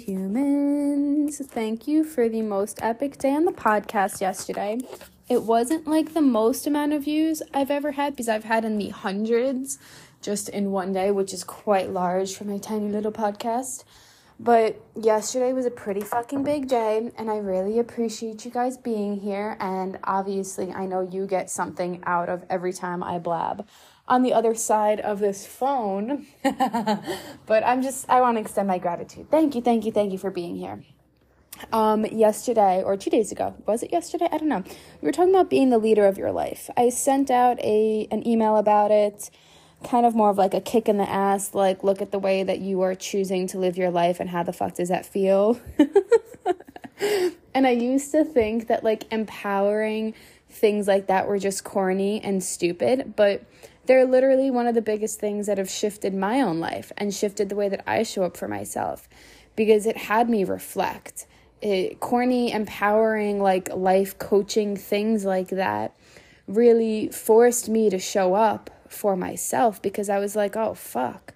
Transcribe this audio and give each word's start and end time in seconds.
Humans. 0.00 1.40
Thank 1.46 1.86
you 1.86 2.04
for 2.04 2.28
the 2.28 2.42
most 2.42 2.78
epic 2.82 3.18
day 3.18 3.34
on 3.34 3.44
the 3.44 3.52
podcast 3.52 4.20
yesterday. 4.20 4.78
It 5.28 5.42
wasn't 5.42 5.86
like 5.86 6.14
the 6.14 6.22
most 6.22 6.66
amount 6.66 6.92
of 6.92 7.04
views 7.04 7.42
I've 7.52 7.70
ever 7.70 7.92
had 7.92 8.14
because 8.14 8.28
I've 8.28 8.44
had 8.44 8.64
in 8.64 8.78
the 8.78 8.88
hundreds 8.88 9.78
just 10.22 10.48
in 10.48 10.70
one 10.70 10.92
day, 10.92 11.10
which 11.10 11.32
is 11.32 11.44
quite 11.44 11.90
large 11.90 12.34
for 12.34 12.44
my 12.44 12.58
tiny 12.58 12.88
little 12.88 13.12
podcast. 13.12 13.84
But 14.38 14.80
yesterday 14.96 15.52
was 15.52 15.66
a 15.66 15.70
pretty 15.70 16.00
fucking 16.00 16.44
big 16.44 16.66
day, 16.66 17.10
and 17.18 17.30
I 17.30 17.36
really 17.36 17.78
appreciate 17.78 18.42
you 18.46 18.50
guys 18.50 18.78
being 18.78 19.20
here. 19.20 19.58
And 19.60 19.98
obviously, 20.04 20.72
I 20.72 20.86
know 20.86 21.02
you 21.02 21.26
get 21.26 21.50
something 21.50 22.02
out 22.06 22.30
of 22.30 22.44
every 22.48 22.72
time 22.72 23.02
I 23.02 23.18
blab 23.18 23.68
on 24.10 24.22
the 24.22 24.34
other 24.34 24.54
side 24.54 25.00
of 25.00 25.20
this 25.20 25.46
phone. 25.46 26.26
but 26.42 27.64
I'm 27.64 27.80
just, 27.80 28.10
I 28.10 28.20
want 28.20 28.36
to 28.36 28.40
extend 28.40 28.66
my 28.66 28.78
gratitude. 28.78 29.30
Thank 29.30 29.54
you, 29.54 29.62
thank 29.62 29.86
you, 29.86 29.92
thank 29.92 30.12
you 30.12 30.18
for 30.18 30.30
being 30.30 30.56
here. 30.56 30.82
Um, 31.72 32.04
yesterday 32.06 32.82
or 32.82 32.96
two 32.96 33.10
days 33.10 33.30
ago, 33.30 33.54
was 33.66 33.82
it 33.82 33.92
yesterday? 33.92 34.28
I 34.32 34.38
don't 34.38 34.48
know. 34.48 34.64
We 35.00 35.06
were 35.06 35.12
talking 35.12 35.34
about 35.34 35.48
being 35.48 35.70
the 35.70 35.78
leader 35.78 36.06
of 36.06 36.18
your 36.18 36.32
life. 36.32 36.70
I 36.76 36.88
sent 36.88 37.30
out 37.30 37.60
a 37.60 38.08
an 38.10 38.26
email 38.26 38.56
about 38.56 38.90
it, 38.90 39.30
kind 39.84 40.06
of 40.06 40.14
more 40.14 40.30
of 40.30 40.38
like 40.38 40.54
a 40.54 40.60
kick 40.62 40.88
in 40.88 40.96
the 40.96 41.08
ass, 41.08 41.54
like 41.54 41.84
look 41.84 42.00
at 42.00 42.12
the 42.12 42.18
way 42.18 42.42
that 42.42 42.60
you 42.60 42.80
are 42.80 42.94
choosing 42.94 43.46
to 43.48 43.58
live 43.58 43.76
your 43.76 43.90
life 43.90 44.20
and 44.20 44.30
how 44.30 44.42
the 44.42 44.54
fuck 44.54 44.76
does 44.76 44.88
that 44.88 45.04
feel? 45.04 45.60
and 47.54 47.66
I 47.66 47.70
used 47.70 48.10
to 48.12 48.24
think 48.24 48.68
that 48.68 48.82
like 48.82 49.12
empowering 49.12 50.14
things 50.48 50.88
like 50.88 51.08
that 51.08 51.28
were 51.28 51.38
just 51.38 51.62
corny 51.62 52.22
and 52.22 52.42
stupid, 52.42 53.14
but 53.16 53.44
they're 53.86 54.04
literally 54.06 54.50
one 54.50 54.66
of 54.66 54.74
the 54.74 54.82
biggest 54.82 55.18
things 55.18 55.46
that 55.46 55.58
have 55.58 55.70
shifted 55.70 56.14
my 56.14 56.40
own 56.40 56.60
life 56.60 56.92
and 56.96 57.14
shifted 57.14 57.48
the 57.48 57.56
way 57.56 57.68
that 57.68 57.82
I 57.86 58.02
show 58.02 58.22
up 58.22 58.36
for 58.36 58.48
myself 58.48 59.08
because 59.56 59.86
it 59.86 59.96
had 59.96 60.28
me 60.28 60.44
reflect. 60.44 61.26
It, 61.62 62.00
corny, 62.00 62.52
empowering, 62.52 63.40
like 63.40 63.68
life 63.74 64.18
coaching 64.18 64.76
things 64.76 65.24
like 65.24 65.48
that 65.48 65.94
really 66.46 67.08
forced 67.08 67.68
me 67.68 67.90
to 67.90 67.98
show 67.98 68.34
up 68.34 68.70
for 68.88 69.16
myself 69.16 69.80
because 69.80 70.08
I 70.08 70.18
was 70.18 70.34
like, 70.34 70.56
oh, 70.56 70.74
fuck. 70.74 71.34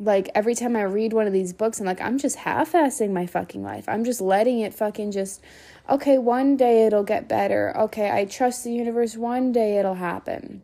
Like 0.00 0.28
every 0.34 0.54
time 0.54 0.76
I 0.76 0.82
read 0.82 1.12
one 1.12 1.26
of 1.26 1.32
these 1.32 1.52
books, 1.52 1.78
I'm 1.80 1.86
like, 1.86 2.00
I'm 2.00 2.18
just 2.18 2.36
half 2.36 2.72
assing 2.72 3.12
my 3.12 3.26
fucking 3.26 3.62
life. 3.62 3.88
I'm 3.88 4.04
just 4.04 4.20
letting 4.20 4.60
it 4.60 4.74
fucking 4.74 5.12
just, 5.12 5.40
okay, 5.88 6.18
one 6.18 6.56
day 6.56 6.86
it'll 6.86 7.04
get 7.04 7.28
better. 7.28 7.76
Okay, 7.76 8.10
I 8.10 8.24
trust 8.24 8.64
the 8.64 8.72
universe, 8.72 9.16
one 9.16 9.52
day 9.52 9.78
it'll 9.78 9.94
happen. 9.94 10.62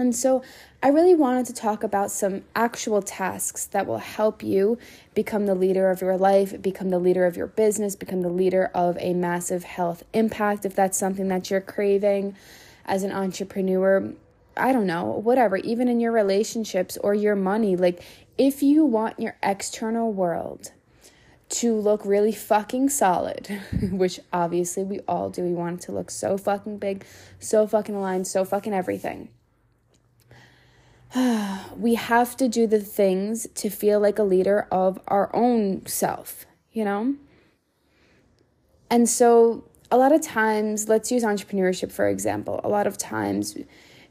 And 0.00 0.16
so 0.16 0.42
I 0.82 0.88
really 0.88 1.14
wanted 1.14 1.44
to 1.46 1.52
talk 1.52 1.84
about 1.84 2.10
some 2.10 2.42
actual 2.56 3.02
tasks 3.02 3.66
that 3.66 3.86
will 3.86 3.98
help 3.98 4.42
you 4.42 4.78
become 5.14 5.44
the 5.44 5.54
leader 5.54 5.90
of 5.90 6.00
your 6.00 6.16
life, 6.16 6.60
become 6.62 6.88
the 6.88 6.98
leader 6.98 7.26
of 7.26 7.36
your 7.36 7.48
business, 7.48 7.94
become 7.94 8.22
the 8.22 8.30
leader 8.30 8.70
of 8.74 8.96
a 8.98 9.12
massive 9.12 9.64
health 9.64 10.02
impact 10.14 10.64
if 10.64 10.74
that's 10.74 10.96
something 10.96 11.28
that 11.28 11.50
you're 11.50 11.60
craving 11.60 12.34
as 12.86 13.02
an 13.02 13.12
entrepreneur. 13.12 14.12
I 14.56 14.72
don't 14.72 14.86
know, 14.86 15.04
whatever, 15.04 15.58
even 15.58 15.86
in 15.86 16.00
your 16.00 16.12
relationships 16.12 16.96
or 16.96 17.14
your 17.14 17.36
money. 17.36 17.76
Like, 17.76 18.02
if 18.38 18.62
you 18.62 18.86
want 18.86 19.20
your 19.20 19.36
external 19.42 20.12
world 20.12 20.72
to 21.50 21.74
look 21.74 22.06
really 22.06 22.32
fucking 22.32 22.88
solid, 22.88 23.60
which 23.92 24.18
obviously 24.32 24.82
we 24.82 25.00
all 25.00 25.28
do, 25.28 25.42
we 25.42 25.52
want 25.52 25.80
it 25.80 25.86
to 25.86 25.92
look 25.92 26.10
so 26.10 26.38
fucking 26.38 26.78
big, 26.78 27.04
so 27.38 27.66
fucking 27.66 27.94
aligned, 27.94 28.26
so 28.26 28.46
fucking 28.46 28.72
everything 28.72 29.28
we 31.76 31.94
have 31.94 32.36
to 32.36 32.48
do 32.48 32.66
the 32.66 32.80
things 32.80 33.46
to 33.54 33.68
feel 33.68 34.00
like 34.00 34.18
a 34.18 34.22
leader 34.22 34.66
of 34.70 34.98
our 35.08 35.34
own 35.34 35.84
self, 35.86 36.46
you 36.72 36.84
know? 36.84 37.14
And 38.90 39.08
so, 39.08 39.64
a 39.90 39.96
lot 39.96 40.12
of 40.12 40.22
times, 40.22 40.88
let's 40.88 41.10
use 41.10 41.24
entrepreneurship 41.24 41.90
for 41.90 42.08
example. 42.08 42.60
A 42.62 42.68
lot 42.68 42.86
of 42.86 42.96
times, 42.96 43.56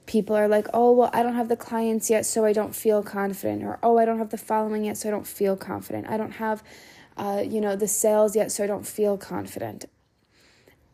people 0.05 0.35
are 0.35 0.47
like, 0.47 0.67
oh, 0.73 0.91
well, 0.91 1.09
I 1.13 1.23
don't 1.23 1.35
have 1.35 1.49
the 1.49 1.55
clients 1.55 2.09
yet, 2.09 2.25
so 2.25 2.43
I 2.43 2.51
don't 2.51 2.75
feel 2.75 3.03
confident. 3.03 3.63
Or, 3.63 3.79
oh, 3.83 3.97
I 3.97 4.05
don't 4.05 4.17
have 4.17 4.29
the 4.29 4.37
following 4.37 4.83
yet, 4.83 4.97
so 4.97 5.07
I 5.07 5.11
don't 5.11 5.27
feel 5.27 5.55
confident. 5.55 6.09
I 6.09 6.17
don't 6.17 6.31
have, 6.31 6.63
uh, 7.15 7.43
you 7.45 7.61
know, 7.61 7.75
the 7.75 7.87
sales 7.87 8.35
yet, 8.35 8.51
so 8.51 8.63
I 8.63 8.67
don't 8.67 8.87
feel 8.87 9.17
confident. 9.17 9.85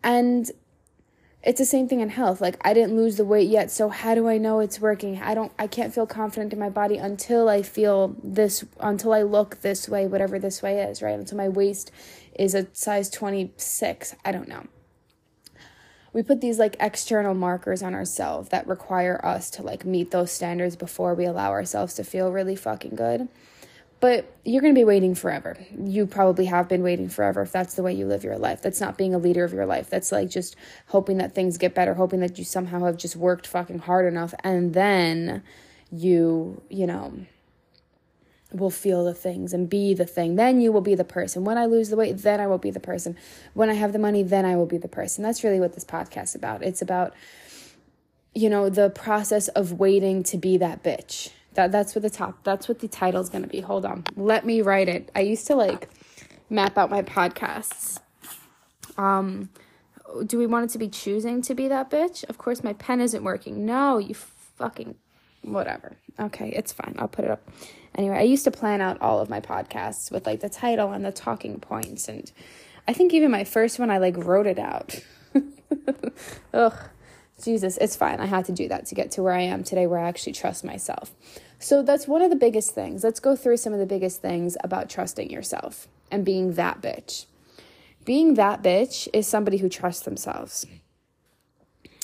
And 0.04 0.52
it's 1.46 1.60
the 1.60 1.66
same 1.66 1.88
thing 1.88 2.02
in 2.02 2.10
health. 2.10 2.42
Like 2.42 2.58
i 2.66 2.74
didn't 2.74 2.96
lose 2.96 3.18
the 3.18 3.24
weight 3.24 3.48
yet 3.48 3.72
so 3.72 3.90
how 3.90 4.16
do 4.16 4.28
i 4.28 4.38
know 4.38 4.60
it's 4.60 4.80
working? 4.80 5.22
I 5.22 5.36
don't 5.36 5.52
i 5.60 5.68
can't 5.68 5.94
feel 5.94 6.08
confident 6.08 6.52
in 6.52 6.60
my 6.60 6.70
body 6.70 6.98
until 6.98 7.48
i 7.48 7.62
feel 7.62 8.16
this 8.24 8.66
until 8.80 9.14
i 9.14 9.22
look 9.22 9.62
this 9.62 9.88
way 9.88 10.08
whatever 10.08 10.40
this 10.40 10.62
way 10.62 10.82
is 10.82 11.02
right? 11.02 11.18
Until 11.18 11.38
my 11.38 11.48
waist 11.48 11.92
is 12.38 12.56
a 12.56 12.68
size 12.74 13.10
26 13.10 14.16
i 14.26 14.32
don't 14.32 14.48
know. 14.48 14.66
We 16.12 16.24
put 16.24 16.40
these 16.42 16.60
like 16.60 16.78
external 16.80 17.34
markers 17.34 17.84
on 17.84 17.94
ourselves 17.94 18.50
that 18.50 18.66
require 18.68 19.24
us 19.24 19.50
to 19.52 19.62
like 19.62 19.86
meet 19.86 20.12
those 20.12 20.32
standards 20.32 20.76
before 20.76 21.14
we 21.14 21.26
allow 21.26 21.52
ourselves 21.52 21.94
to 21.96 22.04
feel 22.04 22.32
really 22.32 22.56
fucking 22.56 22.96
good 22.96 23.28
but 24.06 24.38
you're 24.44 24.62
going 24.62 24.76
to 24.76 24.80
be 24.80 24.84
waiting 24.84 25.16
forever. 25.16 25.58
You 25.76 26.06
probably 26.06 26.46
have 26.46 26.70
been 26.70 26.84
waiting 26.84 27.10
forever 27.10 27.42
if 27.42 27.52
that's 27.52 27.74
the 27.74 27.82
way 27.82 27.92
you 27.92 28.06
live 28.06 28.24
your 28.24 28.38
life. 28.38 28.62
That's 28.62 28.80
not 28.80 29.00
being 29.00 29.16
a 29.16 29.18
leader 29.18 29.44
of 29.44 29.52
your 29.52 29.66
life. 29.66 29.90
That's 29.90 30.12
like 30.12 30.30
just 30.30 30.56
hoping 30.90 31.18
that 31.18 31.34
things 31.34 31.58
get 31.58 31.74
better, 31.74 31.96
hoping 31.96 32.20
that 32.20 32.38
you 32.38 32.44
somehow 32.44 32.86
have 32.86 32.98
just 32.98 33.16
worked 33.16 33.48
fucking 33.48 33.80
hard 33.80 34.06
enough 34.06 34.36
and 34.44 34.76
then 34.76 35.42
you, 35.92 36.62
you 36.70 36.86
know, 36.86 37.18
will 38.52 38.70
feel 38.70 39.04
the 39.06 39.16
things 39.16 39.54
and 39.54 39.72
be 39.72 39.96
the 39.96 40.06
thing. 40.06 40.36
Then 40.36 40.62
you 40.62 40.72
will 40.72 40.82
be 40.82 40.94
the 40.94 41.04
person. 41.04 41.44
When 41.44 41.58
I 41.58 41.66
lose 41.66 41.90
the 41.90 41.96
weight, 41.96 42.20
then 42.20 42.40
I 42.40 42.46
will 42.46 42.60
be 42.60 42.70
the 42.70 42.80
person. 42.80 43.18
When 43.56 43.72
I 43.72 43.74
have 43.74 43.92
the 43.92 43.98
money, 43.98 44.22
then 44.22 44.46
I 44.46 44.56
will 44.56 44.68
be 44.68 44.78
the 44.78 44.88
person. 44.88 45.24
That's 45.24 45.44
really 45.44 45.60
what 45.60 45.74
this 45.74 45.84
podcast 45.84 46.26
is 46.26 46.36
about. 46.36 46.62
It's 46.62 46.84
about 46.84 47.16
you 48.36 48.50
know, 48.52 48.70
the 48.70 48.92
process 48.92 49.48
of 49.48 49.80
waiting 49.80 50.22
to 50.22 50.38
be 50.38 50.58
that 50.58 50.84
bitch 50.84 51.32
that 51.56 51.72
that's 51.72 51.96
what 51.96 52.02
the 52.02 52.10
top 52.10 52.44
that's 52.44 52.68
what 52.68 52.80
the 52.80 52.88
title 52.88 53.22
is 53.22 53.30
going 53.30 53.44
to 53.44 53.50
be. 53.50 53.62
Hold 53.62 53.86
on. 53.86 54.04
Let 54.16 54.46
me 54.46 54.62
write 54.62 54.88
it. 54.88 55.12
I 55.16 55.22
used 55.22 55.48
to 55.48 55.56
like 55.56 55.90
map 56.50 56.78
out 56.78 56.90
my 56.90 57.02
podcasts. 57.02 58.00
Um 58.98 59.50
do 60.26 60.38
we 60.38 60.46
want 60.46 60.66
it 60.66 60.74
to 60.74 60.78
be 60.78 60.88
choosing 60.88 61.42
to 61.42 61.56
be 61.56 61.68
that 61.68 61.90
bitch? 61.90 62.24
Of 62.30 62.38
course 62.38 62.64
my 62.64 62.74
pen 62.74 63.02
isn't 63.02 63.24
working. 63.24 63.66
No, 63.66 63.98
you 63.98 64.14
fucking 64.14 64.96
whatever. 65.42 65.98
Okay, 66.20 66.50
it's 66.50 66.72
fine. 66.72 66.96
I'll 66.98 67.08
put 67.08 67.26
it 67.26 67.32
up. 67.32 67.42
Anyway, 67.96 68.18
I 68.18 68.22
used 68.22 68.44
to 68.44 68.52
plan 68.52 68.82
out 68.82 69.02
all 69.02 69.20
of 69.20 69.30
my 69.30 69.40
podcasts 69.40 70.12
with 70.12 70.26
like 70.26 70.42
the 70.42 70.50
title 70.50 70.92
and 70.92 71.04
the 71.04 71.12
talking 71.12 71.60
points 71.60 72.08
and 72.08 72.32
I 72.88 72.94
think 72.94 73.14
even 73.14 73.32
my 73.32 73.44
first 73.44 73.80
one 73.80 73.90
I 73.90 73.98
like 73.98 74.16
wrote 74.18 74.48
it 74.48 74.60
out. 74.60 75.00
Ugh. 76.54 76.74
Jesus, 77.44 77.78
it's 77.78 77.96
fine. 77.96 78.20
I 78.20 78.26
had 78.26 78.46
to 78.46 78.52
do 78.52 78.68
that 78.70 78.86
to 78.88 78.96
get 78.96 79.12
to 79.12 79.24
where 79.24 79.34
I 79.34 79.42
am 79.42 79.64
today, 79.64 79.88
where 79.88 80.00
I 80.00 80.08
actually 80.08 80.34
trust 80.34 80.64
myself. 80.64 81.12
So 81.66 81.82
that's 81.82 82.08
one 82.08 82.22
of 82.22 82.30
the 82.30 82.36
biggest 82.36 82.76
things. 82.76 83.04
Let's 83.04 83.20
go 83.20 83.36
through 83.36 83.58
some 83.58 83.74
of 83.74 83.80
the 83.80 83.88
biggest 83.88 84.22
things 84.22 84.56
about 84.64 84.88
trusting 84.88 85.32
yourself 85.32 85.88
and 86.12 86.24
being 86.24 86.54
that 86.54 86.80
bitch. 86.80 87.26
Being 88.06 88.36
that 88.36 88.62
bitch 88.62 89.08
is 89.14 89.26
somebody 89.26 89.58
who 89.58 89.68
trusts 89.68 90.06
themselves. 90.06 90.68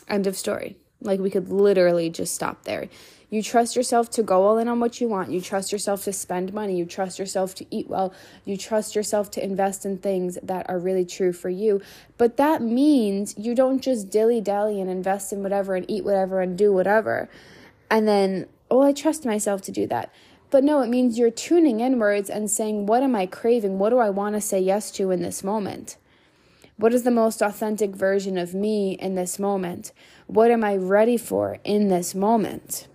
End 0.08 0.25
of 0.25 0.36
story. 0.36 0.78
Like 1.00 1.19
we 1.19 1.30
could 1.30 1.50
literally 1.50 2.10
just 2.10 2.34
stop 2.34 2.63
there. 2.63 2.90
You 3.30 3.44
trust 3.44 3.75
yourself 3.75 4.10
to 4.12 4.24
go 4.24 4.46
all 4.46 4.58
in 4.58 4.68
on 4.68 4.80
what 4.80 5.00
you 5.00 5.08
want. 5.08 5.30
You 5.30 5.40
trust 5.40 5.72
yourself 5.72 6.06
to 6.06 6.12
spend 6.12 6.56
money. 6.56 6.75
You 6.75 6.86
trust 6.86 7.19
yourself 7.19 7.54
to 7.54 7.66
eat 7.69 7.88
well. 7.88 8.16
You 8.46 8.58
trust 8.58 8.96
yourself 8.96 9.30
to 9.30 9.44
invest 9.44 9.86
in 9.86 10.00
things 10.00 10.40
that 10.42 10.68
are 10.72 10.80
really 10.80 11.06
true 11.06 11.34
for 11.34 11.52
you. 11.52 11.81
But 12.18 12.38
that 12.38 12.63
means 12.63 13.38
you 13.38 13.54
don't 13.54 13.80
just 13.80 14.10
dilly 14.10 14.42
dally 14.42 14.81
and 14.81 14.90
invest 14.90 15.31
in 15.31 15.44
whatever 15.44 15.75
and 15.75 15.86
eat 15.88 16.04
whatever 16.04 16.42
and 16.42 16.58
do 16.58 16.74
whatever. 16.74 17.30
And 17.92 18.08
then, 18.08 18.48
oh, 18.72 18.82
I 18.82 18.94
trust 18.94 19.26
myself 19.26 19.62
to 19.64 19.72
do 19.72 19.86
that. 19.88 20.12
But 20.50 20.64
no, 20.64 20.82
it 20.82 20.90
means 20.90 21.20
you're 21.20 21.30
tuning 21.30 21.82
inwards 21.82 22.30
and 22.30 22.50
saying, 22.50 22.86
what 22.86 23.04
am 23.04 23.16
I 23.16 23.26
craving? 23.26 23.78
What 23.78 23.90
do 23.90 24.00
I 24.00 24.10
want 24.10 24.36
to 24.36 24.42
say 24.42 24.60
yes 24.60 24.92
to 24.92 25.12
in 25.12 25.22
this 25.22 25.44
moment? 25.44 25.98
What 26.78 26.94
is 26.94 27.04
the 27.04 27.12
most 27.12 27.42
authentic 27.42 27.96
version 27.96 28.38
of 28.38 28.54
me 28.54 28.94
in 28.94 29.16
this 29.16 29.38
moment? 29.38 29.92
What 30.28 30.50
am 30.50 30.64
I 30.64 30.76
ready 30.76 31.18
for 31.18 31.60
in 31.64 31.90
this 31.90 32.16
moment? 32.16 32.88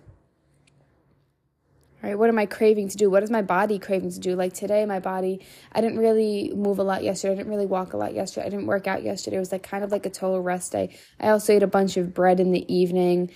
right? 2.07 2.17
What 2.17 2.29
am 2.29 2.39
I 2.39 2.45
craving 2.45 2.89
to 2.89 2.97
do? 2.97 3.09
What 3.09 3.23
is 3.23 3.29
my 3.29 3.41
body 3.41 3.79
craving 3.79 4.11
to 4.11 4.19
do? 4.19 4.35
Like 4.35 4.53
today, 4.53 4.85
my 4.85 4.99
body, 4.99 5.41
I 5.73 5.81
didn't 5.81 5.99
really 5.99 6.53
move 6.55 6.79
a 6.79 6.83
lot 6.83 7.03
yesterday. 7.03 7.33
I 7.33 7.35
didn't 7.37 7.51
really 7.51 7.65
walk 7.65 7.93
a 7.93 7.97
lot 7.97 8.13
yesterday. 8.13 8.45
I 8.45 8.49
didn't 8.49 8.67
work 8.67 8.87
out 8.87 9.03
yesterday. 9.03 9.37
It 9.37 9.39
was 9.39 9.51
like 9.51 9.63
kind 9.63 9.83
of 9.83 9.91
like 9.91 10.05
a 10.05 10.09
total 10.09 10.41
rest 10.41 10.71
day. 10.71 10.95
I 11.19 11.29
also 11.29 11.53
ate 11.53 11.63
a 11.63 11.67
bunch 11.67 11.97
of 11.97 12.13
bread 12.13 12.39
in 12.39 12.51
the 12.51 12.71
evening 12.73 13.31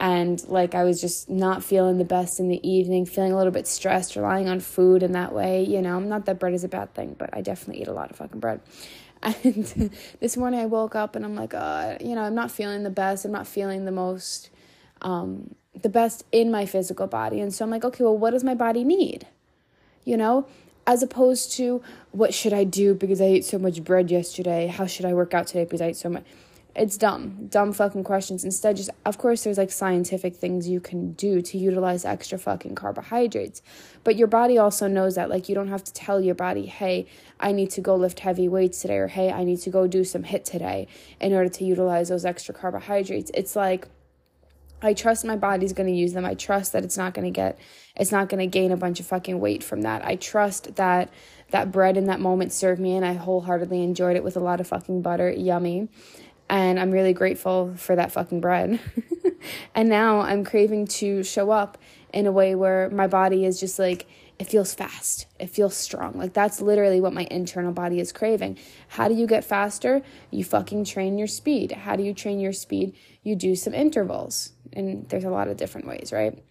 and 0.00 0.42
like 0.48 0.74
I 0.74 0.82
was 0.82 0.98
just 0.98 1.28
not 1.28 1.62
feeling 1.62 1.98
the 1.98 2.04
best 2.04 2.40
in 2.40 2.48
the 2.48 2.66
evening, 2.68 3.04
feeling 3.04 3.32
a 3.32 3.36
little 3.36 3.52
bit 3.52 3.66
stressed, 3.66 4.16
relying 4.16 4.48
on 4.48 4.58
food 4.58 5.02
in 5.02 5.12
that 5.12 5.34
way. 5.34 5.62
You 5.62 5.82
know, 5.82 5.94
I'm 5.94 6.08
not 6.08 6.24
that 6.24 6.40
bread 6.40 6.54
is 6.54 6.64
a 6.64 6.68
bad 6.68 6.94
thing, 6.94 7.14
but 7.18 7.28
I 7.34 7.42
definitely 7.42 7.82
eat 7.82 7.88
a 7.88 7.92
lot 7.92 8.10
of 8.10 8.16
fucking 8.16 8.40
bread. 8.40 8.60
And 9.22 9.94
this 10.18 10.38
morning 10.38 10.60
I 10.60 10.64
woke 10.64 10.94
up 10.94 11.14
and 11.14 11.26
I'm 11.26 11.34
like, 11.34 11.52
uh, 11.52 11.98
you 12.00 12.14
know, 12.14 12.22
I'm 12.22 12.34
not 12.34 12.50
feeling 12.50 12.84
the 12.84 12.90
best. 12.90 13.26
I'm 13.26 13.32
not 13.32 13.46
feeling 13.46 13.84
the 13.84 13.92
most 13.92 14.48
um, 15.02 15.54
the 15.78 15.90
best 15.90 16.24
in 16.32 16.50
my 16.50 16.64
physical 16.64 17.06
body. 17.06 17.38
And 17.38 17.52
so 17.52 17.66
I'm 17.66 17.70
like, 17.70 17.84
okay, 17.84 18.02
well, 18.02 18.16
what 18.16 18.30
does 18.30 18.42
my 18.42 18.54
body 18.54 18.82
need? 18.82 19.26
You 20.06 20.16
know, 20.16 20.46
as 20.86 21.02
opposed 21.02 21.52
to 21.52 21.82
what 22.12 22.32
should 22.32 22.54
I 22.54 22.64
do 22.64 22.94
because 22.94 23.20
I 23.20 23.26
ate 23.26 23.44
so 23.44 23.58
much 23.58 23.84
bread 23.84 24.10
yesterday? 24.10 24.68
How 24.68 24.86
should 24.86 25.04
I 25.04 25.12
work 25.12 25.34
out 25.34 25.48
today 25.48 25.64
because 25.64 25.82
I 25.82 25.88
ate 25.88 25.96
so 25.96 26.08
much? 26.08 26.24
It's 26.76 26.96
dumb, 26.96 27.48
dumb 27.48 27.72
fucking 27.72 28.04
questions. 28.04 28.44
Instead, 28.44 28.76
just 28.76 28.90
of 29.04 29.18
course, 29.18 29.42
there's 29.42 29.58
like 29.58 29.72
scientific 29.72 30.36
things 30.36 30.68
you 30.68 30.80
can 30.80 31.12
do 31.12 31.42
to 31.42 31.58
utilize 31.58 32.04
extra 32.04 32.38
fucking 32.38 32.76
carbohydrates. 32.76 33.60
But 34.04 34.16
your 34.16 34.28
body 34.28 34.56
also 34.56 34.86
knows 34.86 35.16
that. 35.16 35.28
Like, 35.28 35.48
you 35.48 35.54
don't 35.54 35.68
have 35.68 35.82
to 35.84 35.92
tell 35.92 36.20
your 36.20 36.36
body, 36.36 36.66
hey, 36.66 37.06
I 37.40 37.52
need 37.52 37.70
to 37.70 37.80
go 37.80 37.96
lift 37.96 38.20
heavy 38.20 38.48
weights 38.48 38.80
today, 38.80 38.98
or 38.98 39.08
hey, 39.08 39.32
I 39.32 39.42
need 39.44 39.58
to 39.62 39.70
go 39.70 39.86
do 39.88 40.04
some 40.04 40.22
HIIT 40.22 40.44
today 40.44 40.86
in 41.20 41.32
order 41.32 41.48
to 41.48 41.64
utilize 41.64 42.08
those 42.08 42.24
extra 42.24 42.54
carbohydrates. 42.54 43.30
It's 43.34 43.56
like, 43.56 43.88
I 44.82 44.94
trust 44.94 45.24
my 45.24 45.36
body's 45.36 45.72
going 45.72 45.88
to 45.88 45.94
use 45.94 46.12
them. 46.12 46.24
I 46.24 46.34
trust 46.34 46.72
that 46.72 46.84
it's 46.84 46.96
not 46.96 47.14
going 47.14 47.26
to 47.26 47.30
get 47.30 47.58
it's 47.96 48.12
not 48.12 48.28
going 48.28 48.38
to 48.38 48.46
gain 48.46 48.72
a 48.72 48.76
bunch 48.76 48.98
of 49.00 49.06
fucking 49.06 49.38
weight 49.38 49.62
from 49.62 49.82
that. 49.82 50.04
I 50.04 50.16
trust 50.16 50.76
that 50.76 51.10
that 51.50 51.70
bread 51.70 51.96
in 51.96 52.04
that 52.04 52.20
moment 52.20 52.52
served 52.52 52.80
me 52.80 52.96
and 52.96 53.04
I 53.04 53.14
wholeheartedly 53.14 53.82
enjoyed 53.82 54.16
it 54.16 54.24
with 54.24 54.36
a 54.36 54.40
lot 54.40 54.60
of 54.60 54.68
fucking 54.68 55.02
butter. 55.02 55.30
Yummy. 55.30 55.88
And 56.50 56.80
I'm 56.80 56.90
really 56.90 57.12
grateful 57.12 57.74
for 57.76 57.94
that 57.94 58.10
fucking 58.10 58.40
bread. 58.40 58.80
and 59.74 59.88
now 59.88 60.20
I'm 60.20 60.44
craving 60.44 60.88
to 60.88 61.22
show 61.22 61.52
up 61.52 61.78
in 62.12 62.26
a 62.26 62.32
way 62.32 62.56
where 62.56 62.90
my 62.90 63.06
body 63.06 63.44
is 63.44 63.60
just 63.60 63.78
like 63.78 64.08
it 64.40 64.48
feels 64.48 64.74
fast. 64.74 65.26
It 65.38 65.50
feels 65.50 65.76
strong. 65.76 66.18
Like 66.18 66.32
that's 66.32 66.60
literally 66.60 67.00
what 67.00 67.12
my 67.12 67.28
internal 67.30 67.72
body 67.72 68.00
is 68.00 68.10
craving. 68.10 68.58
How 68.88 69.06
do 69.06 69.14
you 69.14 69.28
get 69.28 69.44
faster? 69.44 70.02
You 70.30 70.42
fucking 70.42 70.86
train 70.86 71.18
your 71.18 71.28
speed. 71.28 71.70
How 71.72 71.94
do 71.94 72.02
you 72.02 72.12
train 72.12 72.40
your 72.40 72.52
speed? 72.52 72.96
You 73.22 73.36
do 73.36 73.54
some 73.54 73.72
intervals 73.72 74.52
and 74.72 75.08
there's 75.08 75.24
a 75.24 75.30
lot 75.30 75.46
of 75.46 75.56
different 75.56 75.86
ways, 75.86 76.10
right? 76.12 76.42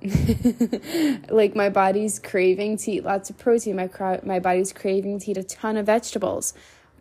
like 1.28 1.54
my 1.54 1.68
body's 1.68 2.18
craving 2.18 2.78
to 2.78 2.92
eat 2.92 3.04
lots 3.04 3.28
of 3.28 3.36
protein. 3.36 3.76
My 3.76 3.90
my 4.22 4.38
body's 4.38 4.72
craving 4.72 5.18
to 5.20 5.30
eat 5.32 5.36
a 5.36 5.42
ton 5.42 5.76
of 5.76 5.84
vegetables. 5.84 6.54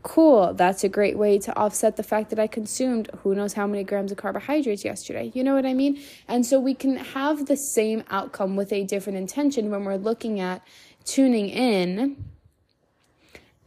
Cool. 0.08 0.54
That's 0.54 0.86
a 0.86 0.90
great 0.90 1.18
way 1.18 1.38
to 1.40 1.54
offset 1.58 1.98
the 1.98 2.02
fact 2.02 2.30
that 2.30 2.40
I 2.40 2.48
consumed 2.48 3.10
who 3.24 3.36
knows 3.36 3.52
how 3.52 3.68
many 3.68 3.84
grams 3.84 4.10
of 4.10 4.18
carbohydrates 4.18 4.86
yesterday. 4.86 5.34
You 5.36 5.44
know 5.44 5.54
what 5.54 5.66
I 5.66 5.74
mean? 5.74 6.02
And 6.30 6.46
so 6.46 6.62
we 6.62 6.76
can 6.76 6.96
have 6.96 7.48
the 7.48 7.58
same 7.58 8.06
outcome 8.10 8.56
with 8.56 8.72
a 8.72 8.86
different 8.86 9.18
intention 9.18 9.70
when 9.70 9.84
we're 9.84 9.98
looking 9.98 10.40
at 10.40 10.66
tuning 11.04 11.50
in 11.50 12.24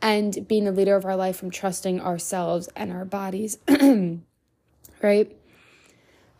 and 0.01 0.49
being 0.49 0.65
the 0.65 0.73
leader 0.73 0.97
of 0.97 1.05
our 1.05 1.15
life 1.15 1.37
from 1.37 1.51
trusting 1.51 2.01
ourselves 2.01 2.71
and 2.75 2.91
our 2.91 3.05
bodies. 3.05 3.59
right? 5.03 5.37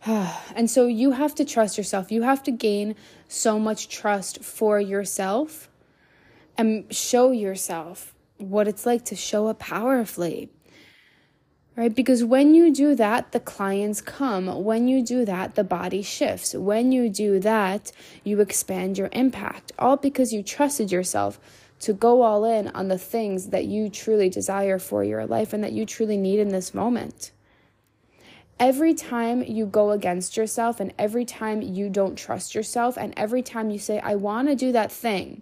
and 0.07 0.67
so 0.67 0.87
you 0.87 1.11
have 1.11 1.35
to 1.35 1.45
trust 1.45 1.77
yourself. 1.77 2.11
You 2.11 2.23
have 2.23 2.41
to 2.41 2.51
gain 2.51 2.95
so 3.27 3.59
much 3.59 3.87
trust 3.87 4.43
for 4.43 4.79
yourself 4.79 5.69
and 6.57 6.91
show 6.91 7.29
yourself 7.29 8.15
what 8.41 8.67
it's 8.67 8.85
like 8.85 9.05
to 9.05 9.15
show 9.15 9.47
up 9.47 9.59
powerfully. 9.59 10.49
Right? 11.75 11.93
Because 11.95 12.23
when 12.23 12.53
you 12.53 12.73
do 12.73 12.95
that, 12.95 13.31
the 13.31 13.39
clients 13.39 14.01
come. 14.01 14.63
When 14.63 14.87
you 14.87 15.03
do 15.03 15.23
that, 15.25 15.55
the 15.55 15.63
body 15.63 16.01
shifts. 16.01 16.53
When 16.53 16.91
you 16.91 17.07
do 17.07 17.39
that, 17.39 17.91
you 18.23 18.41
expand 18.41 18.97
your 18.97 19.09
impact. 19.13 19.71
All 19.79 19.95
because 19.95 20.33
you 20.33 20.43
trusted 20.43 20.91
yourself 20.91 21.39
to 21.79 21.93
go 21.93 22.21
all 22.21 22.43
in 22.43 22.67
on 22.69 22.89
the 22.89 22.97
things 22.97 23.47
that 23.47 23.65
you 23.65 23.89
truly 23.89 24.29
desire 24.29 24.79
for 24.79 25.03
your 25.03 25.25
life 25.25 25.53
and 25.53 25.63
that 25.63 25.71
you 25.71 25.85
truly 25.85 26.17
need 26.17 26.39
in 26.39 26.49
this 26.49 26.73
moment 26.73 27.31
every 28.61 28.93
time 28.93 29.41
you 29.41 29.65
go 29.65 29.89
against 29.89 30.37
yourself 30.37 30.79
and 30.79 30.93
every 30.99 31.25
time 31.25 31.63
you 31.63 31.89
don't 31.89 32.15
trust 32.15 32.53
yourself 32.53 32.95
and 32.95 33.11
every 33.17 33.41
time 33.41 33.71
you 33.71 33.79
say, 33.79 33.99
I 33.99 34.13
want 34.13 34.49
to 34.49 34.55
do 34.55 34.71
that 34.71 34.91
thing, 34.91 35.41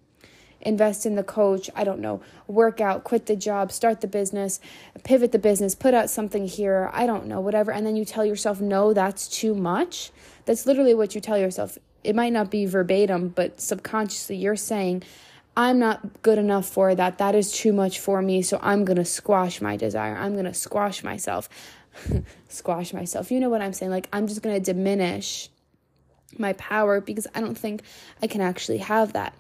invest 0.62 1.06
in 1.06 1.16
the 1.16 1.24
coach, 1.24 1.70
I 1.76 1.84
don't 1.84 2.00
know, 2.00 2.22
work 2.48 2.82
out, 2.82 3.04
quit 3.04 3.26
the 3.26 3.36
job, 3.36 3.72
start 3.72 4.02
the 4.02 4.08
business, 4.08 4.60
pivot 5.04 5.32
the 5.32 5.40
business, 5.40 5.76
put 5.76 5.94
out 5.94 6.10
something 6.10 6.48
here, 6.48 6.90
I 6.94 7.06
don't 7.06 7.28
know, 7.28 7.40
whatever. 7.40 7.72
And 7.72 7.86
then 7.86 7.96
you 7.96 8.06
tell 8.06 8.26
yourself, 8.26 8.60
no, 8.60 8.94
that's 8.94 9.28
too 9.28 9.56
much. 9.56 10.12
That's 10.46 10.66
literally 10.66 10.94
what 10.94 11.16
you 11.16 11.22
tell 11.22 11.38
yourself. 11.38 11.78
It 12.04 12.16
might 12.16 12.34
not 12.34 12.50
be 12.50 12.66
verbatim, 12.66 13.30
but 13.30 13.62
subconsciously 13.62 14.38
you're 14.38 14.56
saying, 14.56 15.04
I'm 15.56 15.80
not 15.80 16.22
good 16.22 16.38
enough 16.38 16.68
for 16.68 16.96
that. 16.96 17.18
That 17.18 17.36
is 17.36 17.52
too 17.52 17.74
much 17.74 18.00
for 18.00 18.22
me. 18.22 18.42
So 18.42 18.60
I'm 18.62 18.86
going 18.86 18.98
to 18.98 19.06
squash 19.06 19.62
my 19.62 19.76
desire. 19.76 20.16
I'm 20.16 20.34
going 20.34 20.46
to 20.46 20.54
squash 20.54 21.04
myself. 21.04 21.50
squash 22.50 22.94
myself. 22.94 23.32
You 23.32 23.40
know 23.40 23.50
what 23.50 23.62
I'm 23.62 23.74
saying? 23.74 23.92
Like, 23.92 24.08
I'm 24.14 24.28
just 24.28 24.42
going 24.42 24.56
to 24.56 24.62
diminish 24.62 25.50
my 26.38 26.54
power 26.54 27.02
because 27.02 27.28
I 27.34 27.42
don't 27.42 27.58
think 27.58 27.82
I 28.22 28.28
can 28.28 28.42
actually 28.42 28.78
have 28.78 29.14
that. 29.14 29.34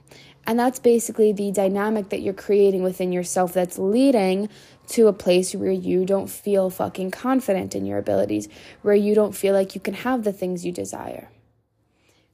And 0.50 0.58
that's 0.58 0.80
basically 0.80 1.32
the 1.32 1.52
dynamic 1.52 2.10
that 2.10 2.24
you're 2.24 2.34
creating 2.34 2.82
within 2.82 3.12
yourself 3.12 3.54
that's 3.54 3.78
leading 3.78 4.50
to 4.88 5.08
a 5.08 5.14
place 5.14 5.54
where 5.54 5.72
you 5.72 6.06
don't 6.06 6.28
feel 6.28 6.72
fucking 6.72 7.12
confident 7.12 7.76
in 7.76 7.86
your 7.86 8.00
abilities, 8.00 8.50
where 8.82 8.96
you 8.96 9.14
don't 9.14 9.36
feel 9.36 9.54
like 9.54 9.76
you 9.76 9.82
can 9.82 9.94
have 9.94 10.24
the 10.24 10.34
things 10.34 10.66
you 10.66 10.72
desire. 10.72 11.30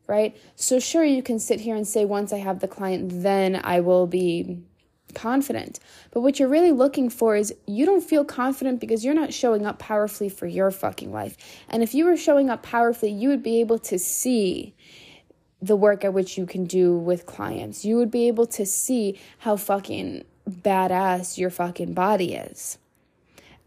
Right? 0.07 0.33
So, 0.55 0.79
sure, 0.79 1.03
you 1.03 1.21
can 1.21 1.39
sit 1.39 1.59
here 1.59 1.75
and 1.75 1.85
say, 1.85 2.05
once 2.05 2.31
I 2.31 2.37
have 2.37 2.61
the 2.61 2.69
client, 2.69 3.21
then 3.21 3.59
I 3.61 3.81
will 3.81 4.07
be 4.07 4.63
confident. 5.13 5.81
But 6.11 6.21
what 6.21 6.39
you're 6.39 6.47
really 6.47 6.71
looking 6.71 7.09
for 7.09 7.35
is 7.35 7.53
you 7.67 7.85
don't 7.85 8.01
feel 8.01 8.23
confident 8.23 8.79
because 8.79 9.03
you're 9.03 9.13
not 9.13 9.33
showing 9.33 9.65
up 9.65 9.77
powerfully 9.77 10.29
for 10.29 10.47
your 10.47 10.71
fucking 10.71 11.11
life. 11.11 11.35
And 11.67 11.83
if 11.83 11.93
you 11.93 12.05
were 12.05 12.15
showing 12.15 12.49
up 12.49 12.63
powerfully, 12.63 13.11
you 13.11 13.27
would 13.27 13.43
be 13.43 13.59
able 13.59 13.79
to 13.79 13.99
see 13.99 14.73
the 15.61 15.75
work 15.75 16.03
at 16.03 16.13
which 16.13 16.37
you 16.37 16.45
can 16.45 16.65
do 16.65 16.97
with 16.97 17.25
clients. 17.25 17.85
You 17.85 17.97
would 17.97 18.11
be 18.11 18.27
able 18.27 18.45
to 18.47 18.65
see 18.65 19.19
how 19.39 19.55
fucking 19.55 20.23
badass 20.49 21.37
your 21.37 21.49
fucking 21.49 21.93
body 21.93 22.33
is. 22.35 22.77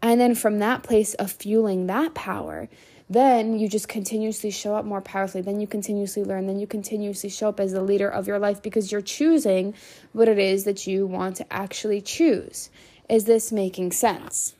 And 0.01 0.19
then 0.19 0.35
from 0.35 0.59
that 0.59 0.83
place 0.83 1.13
of 1.15 1.31
fueling 1.31 1.87
that 1.87 2.13
power, 2.13 2.69
then 3.09 3.57
you 3.57 3.67
just 3.67 3.87
continuously 3.87 4.51
show 4.51 4.75
up 4.75 4.85
more 4.85 5.01
powerfully. 5.01 5.41
Then 5.41 5.59
you 5.59 5.67
continuously 5.67 6.23
learn. 6.23 6.45
Then 6.45 6.59
you 6.59 6.67
continuously 6.67 7.29
show 7.29 7.49
up 7.49 7.59
as 7.59 7.71
the 7.71 7.81
leader 7.81 8.07
of 8.07 8.27
your 8.27 8.37
life 8.39 8.61
because 8.61 8.91
you're 8.91 9.01
choosing 9.01 9.73
what 10.13 10.29
it 10.29 10.37
is 10.37 10.63
that 10.65 10.85
you 10.85 11.07
want 11.07 11.35
to 11.37 11.51
actually 11.51 12.01
choose. 12.01 12.69
Is 13.09 13.25
this 13.25 13.51
making 13.51 13.91
sense? 13.93 14.53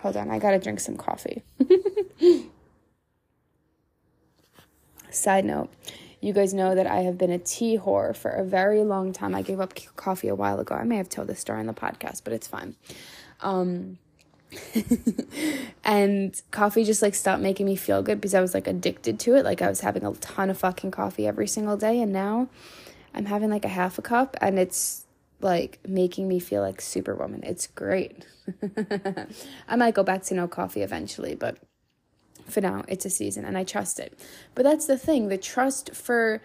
Hold 0.00 0.16
on, 0.16 0.30
I 0.30 0.40
gotta 0.40 0.58
drink 0.58 0.80
some 0.80 0.96
coffee. 0.96 1.42
Side 5.10 5.44
note, 5.44 5.70
you 6.26 6.32
guys 6.32 6.52
know 6.52 6.74
that 6.74 6.86
I 6.86 7.00
have 7.02 7.16
been 7.16 7.30
a 7.30 7.38
tea 7.38 7.78
whore 7.78 8.14
for 8.14 8.30
a 8.30 8.44
very 8.44 8.82
long 8.82 9.12
time. 9.12 9.34
I 9.34 9.42
gave 9.42 9.60
up 9.60 9.74
coffee 9.94 10.28
a 10.28 10.34
while 10.34 10.58
ago. 10.58 10.74
I 10.74 10.84
may 10.84 10.96
have 10.96 11.08
told 11.08 11.28
this 11.28 11.38
story 11.38 11.60
in 11.60 11.66
the 11.66 11.72
podcast, 11.72 12.22
but 12.24 12.32
it's 12.32 12.48
fine. 12.48 12.74
Um, 13.40 13.98
and 15.84 16.40
coffee 16.50 16.84
just 16.84 17.02
like 17.02 17.14
stopped 17.14 17.42
making 17.42 17.66
me 17.66 17.76
feel 17.76 18.02
good 18.02 18.20
because 18.20 18.34
I 18.34 18.40
was 18.40 18.54
like 18.54 18.66
addicted 18.66 19.20
to 19.20 19.36
it. 19.36 19.44
Like 19.44 19.62
I 19.62 19.68
was 19.68 19.80
having 19.80 20.04
a 20.04 20.12
ton 20.14 20.50
of 20.50 20.58
fucking 20.58 20.90
coffee 20.90 21.26
every 21.26 21.46
single 21.46 21.76
day 21.76 22.00
and 22.00 22.12
now 22.12 22.48
I'm 23.14 23.26
having 23.26 23.50
like 23.50 23.64
a 23.64 23.68
half 23.68 23.98
a 23.98 24.02
cup 24.02 24.36
and 24.40 24.58
it's 24.58 25.04
like 25.40 25.78
making 25.86 26.26
me 26.28 26.38
feel 26.38 26.62
like 26.62 26.80
superwoman. 26.80 27.42
It's 27.44 27.66
great. 27.66 28.26
I 29.68 29.76
might 29.76 29.94
go 29.94 30.02
back 30.02 30.22
to 30.24 30.34
no 30.34 30.48
coffee 30.48 30.82
eventually, 30.82 31.34
but 31.34 31.58
for 32.48 32.60
now 32.60 32.84
it's 32.88 33.04
a 33.04 33.10
season 33.10 33.44
and 33.44 33.56
I 33.56 33.64
trust 33.64 33.98
it. 33.98 34.18
But 34.54 34.62
that's 34.64 34.86
the 34.86 34.98
thing, 34.98 35.28
the 35.28 35.38
trust 35.38 35.94
for 35.94 36.40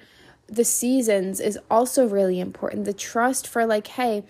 the 0.47 0.65
seasons 0.65 1.39
is 1.39 1.57
also 1.69 2.07
really 2.07 2.39
important. 2.39 2.85
The 2.85 2.93
trust 2.93 3.47
for 3.47 3.65
like, 3.65 3.87
hey, 3.87 4.23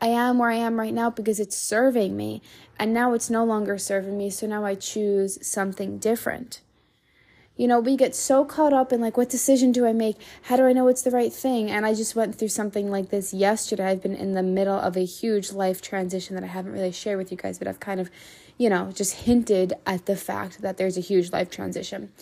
I 0.00 0.08
am 0.08 0.38
where 0.38 0.50
I 0.50 0.56
am 0.56 0.78
right 0.78 0.94
now 0.94 1.10
because 1.10 1.40
it's 1.40 1.56
serving 1.56 2.16
me. 2.16 2.42
And 2.78 2.92
now 2.92 3.12
it's 3.12 3.30
no 3.30 3.44
longer 3.44 3.78
serving 3.78 4.16
me. 4.16 4.30
So 4.30 4.46
now 4.46 4.64
I 4.64 4.74
choose 4.74 5.44
something 5.46 5.98
different. 5.98 6.60
You 7.56 7.66
know, 7.66 7.80
we 7.80 7.96
get 7.96 8.14
so 8.14 8.44
caught 8.44 8.72
up 8.72 8.92
in 8.92 9.00
like, 9.00 9.16
what 9.16 9.28
decision 9.28 9.72
do 9.72 9.84
I 9.84 9.92
make? 9.92 10.16
How 10.42 10.56
do 10.56 10.66
I 10.66 10.72
know 10.72 10.86
it's 10.86 11.02
the 11.02 11.10
right 11.10 11.32
thing? 11.32 11.70
And 11.70 11.84
I 11.84 11.94
just 11.94 12.14
went 12.14 12.36
through 12.36 12.48
something 12.48 12.88
like 12.88 13.10
this 13.10 13.34
yesterday. 13.34 13.86
I've 13.86 14.02
been 14.02 14.14
in 14.14 14.34
the 14.34 14.44
middle 14.44 14.78
of 14.78 14.96
a 14.96 15.04
huge 15.04 15.52
life 15.52 15.82
transition 15.82 16.36
that 16.36 16.44
I 16.44 16.48
haven't 16.48 16.72
really 16.72 16.92
shared 16.92 17.18
with 17.18 17.32
you 17.32 17.36
guys, 17.36 17.58
but 17.58 17.66
I've 17.66 17.80
kind 17.80 17.98
of, 17.98 18.10
you 18.58 18.68
know, 18.68 18.90
just 18.92 19.14
hinted 19.22 19.72
at 19.86 20.06
the 20.06 20.16
fact 20.16 20.60
that 20.62 20.76
there's 20.76 20.96
a 20.96 21.00
huge 21.00 21.32
life 21.32 21.48
transition. 21.48 22.12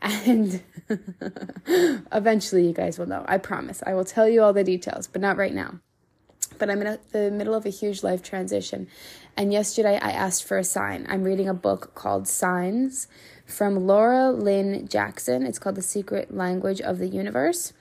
And 0.00 0.62
eventually, 2.12 2.66
you 2.66 2.72
guys 2.72 2.98
will 2.98 3.06
know. 3.06 3.24
I 3.26 3.38
promise. 3.38 3.82
I 3.84 3.94
will 3.94 4.04
tell 4.04 4.28
you 4.28 4.42
all 4.42 4.52
the 4.52 4.62
details, 4.62 5.08
but 5.08 5.20
not 5.20 5.36
right 5.36 5.54
now. 5.54 5.80
But 6.58 6.70
I'm 6.70 6.82
in 6.82 6.98
the 7.12 7.30
middle 7.30 7.54
of 7.54 7.66
a 7.66 7.70
huge 7.70 8.02
life 8.02 8.22
transition. 8.22 8.86
And 9.36 9.52
yesterday, 9.52 9.98
I 10.00 10.10
asked 10.10 10.44
for 10.44 10.58
a 10.58 10.64
sign. 10.64 11.06
I'm 11.08 11.24
reading 11.24 11.48
a 11.48 11.54
book 11.54 11.94
called 11.94 12.28
Signs 12.28 13.08
from 13.46 13.86
Laura 13.86 14.30
Lynne 14.30 14.86
Jackson. 14.88 15.44
It's 15.44 15.58
called 15.58 15.76
The 15.76 15.82
Secret 15.82 16.34
Language 16.34 16.80
of 16.80 16.98
the 16.98 17.08
Universe. 17.08 17.72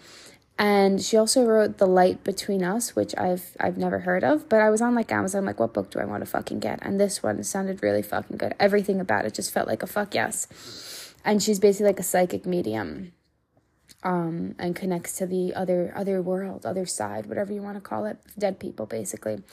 And 0.59 1.01
she 1.01 1.17
also 1.17 1.45
wrote 1.45 1.77
The 1.77 1.85
Light 1.85 2.23
Between 2.23 2.63
Us, 2.63 2.95
which 2.95 3.15
I've 3.15 3.55
I've 3.59 3.77
never 3.77 3.99
heard 3.99 4.23
of, 4.23 4.49
but 4.49 4.59
I 4.59 4.69
was 4.71 4.81
on 4.81 4.95
like 4.95 5.11
Amazon 5.11 5.45
like 5.45 5.59
what 5.59 5.73
book 5.73 5.91
do 5.91 5.99
I 5.99 6.05
want 6.05 6.23
to 6.23 6.29
fucking 6.29 6.59
get? 6.59 6.79
And 6.81 6.99
this 6.99 7.21
one 7.21 7.43
sounded 7.43 7.83
really 7.83 8.01
fucking 8.01 8.37
good. 8.37 8.55
Everything 8.59 8.99
about 8.99 9.25
it 9.25 9.35
just 9.35 9.53
felt 9.53 9.67
like 9.67 9.83
a 9.83 9.87
fuck 9.87 10.15
yes. 10.15 11.13
And 11.23 11.43
she's 11.43 11.59
basically 11.59 11.87
like 11.87 11.99
a 11.99 12.03
psychic 12.03 12.45
medium. 12.45 13.13
Um, 14.03 14.53
and 14.59 14.75
connects 14.75 15.17
to 15.17 15.25
the 15.25 15.53
other 15.55 15.91
other 15.95 16.21
world, 16.21 16.65
other 16.65 16.85
side, 16.85 17.25
whatever 17.25 17.51
you 17.51 17.61
want 17.61 17.77
to 17.77 17.81
call 17.81 18.05
it, 18.05 18.17
dead 18.37 18.59
people 18.59 18.85
basically. 18.85 19.43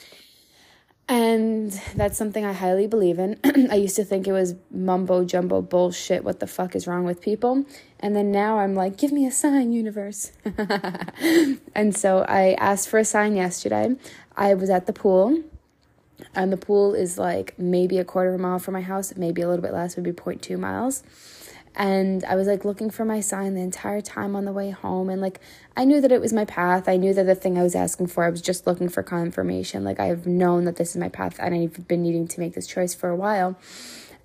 And 1.07 1.71
that's 1.95 2.17
something 2.17 2.47
I 2.47 2.55
highly 2.55 2.87
believe 2.87 3.19
in. 3.19 3.39
I 3.71 3.75
used 3.75 3.97
to 3.97 4.05
think 4.05 4.27
it 4.27 4.33
was 4.33 4.55
mumbo 4.71 5.25
jumbo 5.25 5.61
bullshit. 5.61 6.25
What 6.25 6.41
the 6.41 6.47
fuck 6.47 6.75
is 6.75 6.87
wrong 6.87 7.05
with 7.05 7.21
people? 7.21 7.67
And 8.01 8.17
then 8.17 8.33
now 8.33 8.59
I'm 8.59 8.75
like, 8.75 8.97
give 8.97 9.13
me 9.13 9.27
a 9.27 9.31
sign, 9.31 9.73
universe. 9.73 10.33
and 11.75 11.95
so 11.95 12.25
I 12.27 12.55
asked 12.55 12.89
for 12.89 12.99
a 12.99 13.05
sign 13.05 13.37
yesterday. 13.37 13.97
I 14.37 14.55
was 14.55 14.71
at 14.71 14.87
the 14.87 14.95
pool, 14.95 15.43
and 16.35 16.51
the 16.51 16.57
pool 16.57 16.95
is 16.95 17.19
like 17.19 17.59
maybe 17.59 17.99
a 17.99 18.05
quarter 18.05 18.31
of 18.31 18.41
a 18.41 18.43
mile 18.43 18.59
from 18.59 18.73
my 18.73 18.81
house, 18.81 19.15
maybe 19.15 19.43
a 19.43 19.49
little 19.49 19.63
bit 19.63 19.73
less, 19.73 19.97
maybe 19.97 20.13
0.2 20.13 20.59
miles 20.59 21.03
and 21.76 22.25
I 22.25 22.37
was 22.37 22.47
like 22.47 22.64
looking 22.64 22.90
for 22.90 23.04
my 23.04 23.21
sign 23.21 23.54
the 23.54 23.61
entire 23.61 24.00
time 24.00 24.37
on 24.37 24.45
the 24.45 24.52
way 24.52 24.71
home 24.71 25.09
and 25.09 25.21
like 25.21 25.40
I 25.76 25.85
knew 25.85 26.00
that 26.00 26.12
it 26.12 26.21
was 26.21 26.33
my 26.33 26.45
path. 26.45 26.88
I 26.88 26.97
knew 26.97 27.12
that 27.14 27.25
the 27.25 27.35
thing 27.35 27.59
I 27.59 27.62
was 27.62 27.75
asking 27.75 28.09
for, 28.09 28.25
I 28.25 28.31
was 28.31 28.40
just 28.40 28.66
looking 28.66 28.88
for 28.88 29.02
confirmation. 29.02 29.83
Like 29.83 29.99
I've 29.99 30.26
known 30.26 30.64
that 30.64 30.76
this 30.76 30.90
is 30.90 30.97
my 30.97 31.09
path 31.09 31.37
and 31.40 31.54
I've 31.54 31.88
been 31.88 32.02
needing 32.02 32.28
to 32.28 32.40
make 32.40 32.54
this 32.54 32.69
choice 32.69 32.95
for 32.95 33.09
a 33.09 33.16
while. 33.16 33.59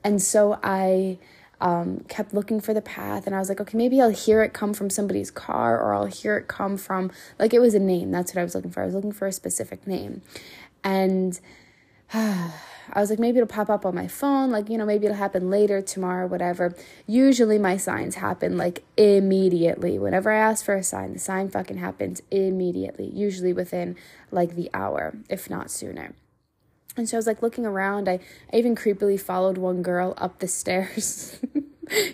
And 0.03 0.21
so 0.21 0.59
I 0.63 1.17
um, 1.59 2.01
kept 2.07 2.33
looking 2.33 2.61
for 2.61 2.73
the 2.73 2.81
path 2.81 3.25
and 3.25 3.35
I 3.35 3.39
was 3.39 3.49
like, 3.49 3.59
okay, 3.59 3.77
maybe 3.77 3.99
I'll 3.99 4.09
hear 4.11 4.43
it 4.43 4.53
come 4.53 4.73
from 4.73 4.91
somebody's 4.91 5.31
car 5.31 5.81
or 5.81 5.95
I'll 5.95 6.05
hear 6.05 6.37
it 6.37 6.47
come 6.47 6.77
from 6.77 7.11
like 7.39 7.53
it 7.53 7.59
was 7.59 7.73
a 7.73 7.79
name. 7.79 8.11
That's 8.11 8.33
what 8.33 8.41
I 8.41 8.43
was 8.43 8.53
looking 8.53 8.71
for. 8.71 8.83
I 8.83 8.85
was 8.85 8.93
looking 8.93 9.11
for 9.11 9.27
a 9.27 9.31
specific 9.31 9.87
name. 9.87 10.21
And 10.83 11.39
I 12.93 13.01
was 13.01 13.09
like, 13.09 13.19
maybe 13.19 13.37
it'll 13.37 13.47
pop 13.47 13.69
up 13.69 13.85
on 13.85 13.95
my 13.95 14.07
phone. 14.07 14.51
Like, 14.51 14.69
you 14.69 14.77
know, 14.77 14.85
maybe 14.85 15.05
it'll 15.05 15.17
happen 15.17 15.49
later, 15.49 15.81
tomorrow, 15.81 16.27
whatever. 16.27 16.75
Usually 17.07 17.57
my 17.57 17.77
signs 17.77 18.15
happen 18.15 18.57
like 18.57 18.83
immediately. 18.97 19.99
Whenever 19.99 20.31
I 20.31 20.37
ask 20.37 20.65
for 20.65 20.75
a 20.75 20.83
sign, 20.83 21.13
the 21.13 21.19
sign 21.19 21.49
fucking 21.49 21.77
happens 21.77 22.21
immediately, 22.31 23.09
usually 23.13 23.53
within 23.53 23.95
like 24.31 24.55
the 24.55 24.69
hour, 24.73 25.15
if 25.29 25.49
not 25.49 25.71
sooner. 25.71 26.13
And 26.97 27.07
so 27.07 27.17
I 27.17 27.19
was 27.19 27.27
like 27.27 27.41
looking 27.41 27.65
around. 27.65 28.09
I, 28.09 28.19
I 28.51 28.57
even 28.57 28.75
creepily 28.75 29.19
followed 29.19 29.57
one 29.57 29.81
girl 29.81 30.13
up 30.17 30.39
the 30.39 30.47
stairs. 30.47 31.39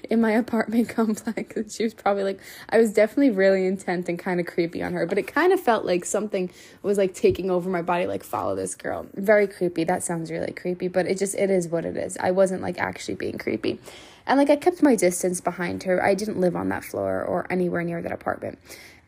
in 0.09 0.21
my 0.21 0.31
apartment 0.31 0.89
complex. 0.95 1.55
And 1.55 1.71
she 1.71 1.83
was 1.83 1.93
probably 1.93 2.23
like, 2.23 2.39
I 2.69 2.77
was 2.77 2.91
definitely 2.93 3.31
really 3.31 3.65
intent 3.65 4.09
and 4.09 4.17
kind 4.17 4.39
of 4.39 4.45
creepy 4.45 4.81
on 4.81 4.93
her, 4.93 5.05
but 5.05 5.17
it 5.17 5.27
kind 5.27 5.53
of 5.53 5.59
felt 5.59 5.85
like 5.85 6.05
something 6.05 6.51
was 6.81 6.97
like 6.97 7.13
taking 7.13 7.51
over 7.51 7.69
my 7.69 7.81
body, 7.81 8.07
like, 8.07 8.23
follow 8.23 8.55
this 8.55 8.75
girl. 8.75 9.07
Very 9.13 9.47
creepy. 9.47 9.83
That 9.83 10.03
sounds 10.03 10.31
really 10.31 10.51
creepy, 10.51 10.87
but 10.87 11.05
it 11.05 11.17
just, 11.17 11.35
it 11.35 11.49
is 11.49 11.67
what 11.67 11.85
it 11.85 11.97
is. 11.97 12.17
I 12.17 12.31
wasn't 12.31 12.61
like 12.61 12.77
actually 12.79 13.15
being 13.15 13.37
creepy. 13.37 13.79
And 14.27 14.39
like, 14.39 14.49
I 14.49 14.55
kept 14.55 14.81
my 14.81 14.95
distance 14.95 15.39
behind 15.39 15.83
her. 15.83 16.03
I 16.03 16.15
didn't 16.15 16.39
live 16.39 16.55
on 16.55 16.69
that 16.69 16.83
floor 16.83 17.23
or 17.23 17.45
anywhere 17.51 17.83
near 17.83 18.01
that 18.01 18.11
apartment. 18.11 18.57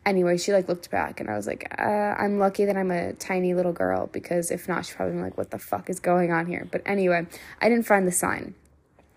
Anyway, 0.08 0.38
she 0.38 0.54
like 0.54 0.68
looked 0.68 0.90
back 0.90 1.20
and 1.20 1.28
I 1.28 1.36
was 1.36 1.46
like, 1.46 1.70
uh, 1.78 1.82
I'm 1.82 2.38
lucky 2.38 2.64
that 2.64 2.78
I'm 2.78 2.90
a 2.90 3.12
tiny 3.12 3.52
little 3.52 3.74
girl 3.74 4.06
because 4.06 4.50
if 4.50 4.66
not, 4.66 4.86
she's 4.86 4.96
probably 4.96 5.20
like, 5.20 5.36
what 5.36 5.50
the 5.50 5.58
fuck 5.58 5.90
is 5.90 6.00
going 6.00 6.32
on 6.32 6.46
here? 6.46 6.66
But 6.70 6.80
anyway, 6.86 7.26
I 7.60 7.68
didn't 7.68 7.84
find 7.84 8.06
the 8.06 8.12
sign 8.12 8.54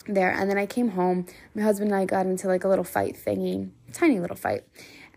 there. 0.05 0.29
And 0.29 0.49
then 0.49 0.57
I 0.57 0.65
came 0.65 0.89
home. 0.89 1.27
My 1.55 1.61
husband 1.61 1.91
and 1.91 1.97
I 2.01 2.03
got 2.03 2.25
into 2.25 2.47
like 2.47 2.65
a 2.65 2.67
little 2.67 2.83
fight 2.83 3.15
thingy, 3.15 3.69
tiny 3.93 4.19
little 4.19 4.35
fight. 4.35 4.65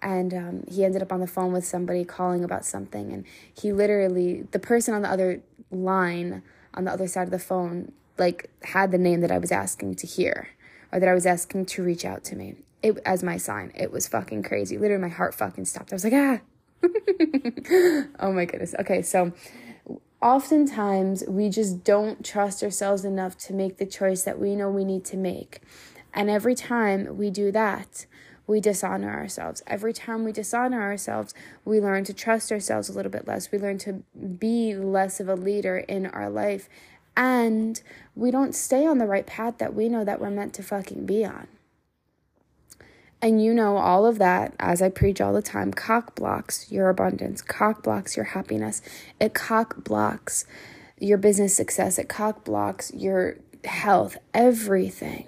And 0.01 0.33
um, 0.33 0.65
he 0.69 0.85
ended 0.85 1.03
up 1.03 1.13
on 1.13 1.19
the 1.19 1.27
phone 1.27 1.53
with 1.53 1.67
somebody 1.67 2.05
calling 2.05 2.45
about 2.45 2.65
something. 2.65 3.13
And 3.13 3.25
he 3.53 3.73
literally, 3.73 4.43
the 4.53 4.61
person 4.61 4.95
on 4.95 5.03
the 5.03 5.11
other 5.11 5.43
line, 5.73 6.45
on 6.75 6.85
the 6.85 6.93
other 6.93 7.09
side 7.09 7.25
of 7.25 7.33
the 7.33 7.41
phone, 7.41 7.91
like 8.17 8.49
had 8.63 8.93
the 8.93 8.99
name 8.99 9.23
that 9.23 9.33
I 9.33 9.39
was 9.39 9.51
asking 9.51 9.97
to 9.97 10.07
hear 10.07 10.51
or 10.93 11.01
that 11.01 11.09
I 11.09 11.15
was 11.15 11.27
asking 11.27 11.67
to 11.67 11.83
reach 11.83 12.05
out 12.05 12.23
to 12.27 12.37
me. 12.37 12.55
It 12.85 12.99
as 13.07 13.23
my 13.23 13.39
sign. 13.39 13.73
It 13.75 13.91
was 13.91 14.07
fucking 14.07 14.43
crazy. 14.43 14.77
Literally, 14.77 15.01
my 15.01 15.09
heart 15.09 15.35
fucking 15.35 15.65
stopped. 15.65 15.91
I 15.93 15.97
was 15.97 16.05
like, 16.05 16.13
ah. 16.13 16.41
oh 18.21 18.31
my 18.31 18.45
goodness. 18.45 18.75
Okay, 18.79 19.01
so 19.01 19.33
oftentimes 20.21 21.25
we 21.27 21.49
just 21.49 21.83
don't 21.83 22.23
trust 22.23 22.63
ourselves 22.63 23.07
enough 23.07 23.39
to 23.39 23.55
make 23.55 23.79
the 23.79 23.87
choice 23.87 24.23
that 24.25 24.39
we 24.39 24.55
know 24.55 24.69
we 24.69 24.85
need 24.85 25.07
to 25.07 25.17
make. 25.17 25.63
And 26.13 26.29
every 26.29 26.55
time 26.55 27.17
we 27.17 27.31
do 27.31 27.51
that, 27.53 28.05
we 28.47 28.61
dishonor 28.61 29.11
ourselves. 29.11 29.63
Every 29.67 29.95
time 29.95 30.23
we 30.23 30.33
dishonor 30.33 30.83
ourselves, 30.83 31.33
we 31.65 31.81
learn 31.81 32.05
to 32.05 32.13
trust 32.13 32.53
ourselves 32.53 32.91
a 32.91 32.93
little 32.93 33.11
bit 33.11 33.27
less. 33.27 33.51
We 33.51 33.59
learn 33.59 33.79
to 33.79 34.05
be 34.39 34.75
less 34.75 35.21
of 35.21 35.29
a 35.31 35.35
leader 35.35 35.79
in 35.79 36.05
our 36.05 36.29
life. 36.29 36.69
And 37.17 37.81
we 38.15 38.31
don't 38.31 38.55
stay 38.55 38.87
on 38.87 38.99
the 38.99 39.07
right 39.07 39.27
path 39.27 39.57
that 39.57 39.73
we 39.73 39.89
know 39.89 40.05
that 40.05 40.21
we're 40.21 40.29
meant 40.29 40.53
to 40.55 40.63
fucking 40.63 41.07
be 41.07 41.25
on. 41.25 41.49
And 43.25 43.43
you 43.43 43.55
know 43.55 43.79
all 43.79 44.05
of 44.05 44.19
that, 44.19 44.53
as 44.61 44.83
I 44.83 44.91
preach 44.91 45.19
all 45.19 45.33
the 45.33 45.41
time, 45.41 45.73
cock 45.73 46.15
blocks 46.15 46.71
your 46.71 46.91
abundance, 46.91 47.41
cock 47.41 47.83
blocks 47.83 48.19
your 48.19 48.27
happiness, 48.27 48.83
it 49.19 49.33
cock 49.33 49.83
blocks 49.83 50.45
your 50.99 51.17
business 51.17 51.57
success, 51.57 51.99
it 51.99 52.11
cock 52.11 52.45
blocks 52.45 52.93
your 52.93 53.37
health, 53.65 54.19
everything. 54.35 55.27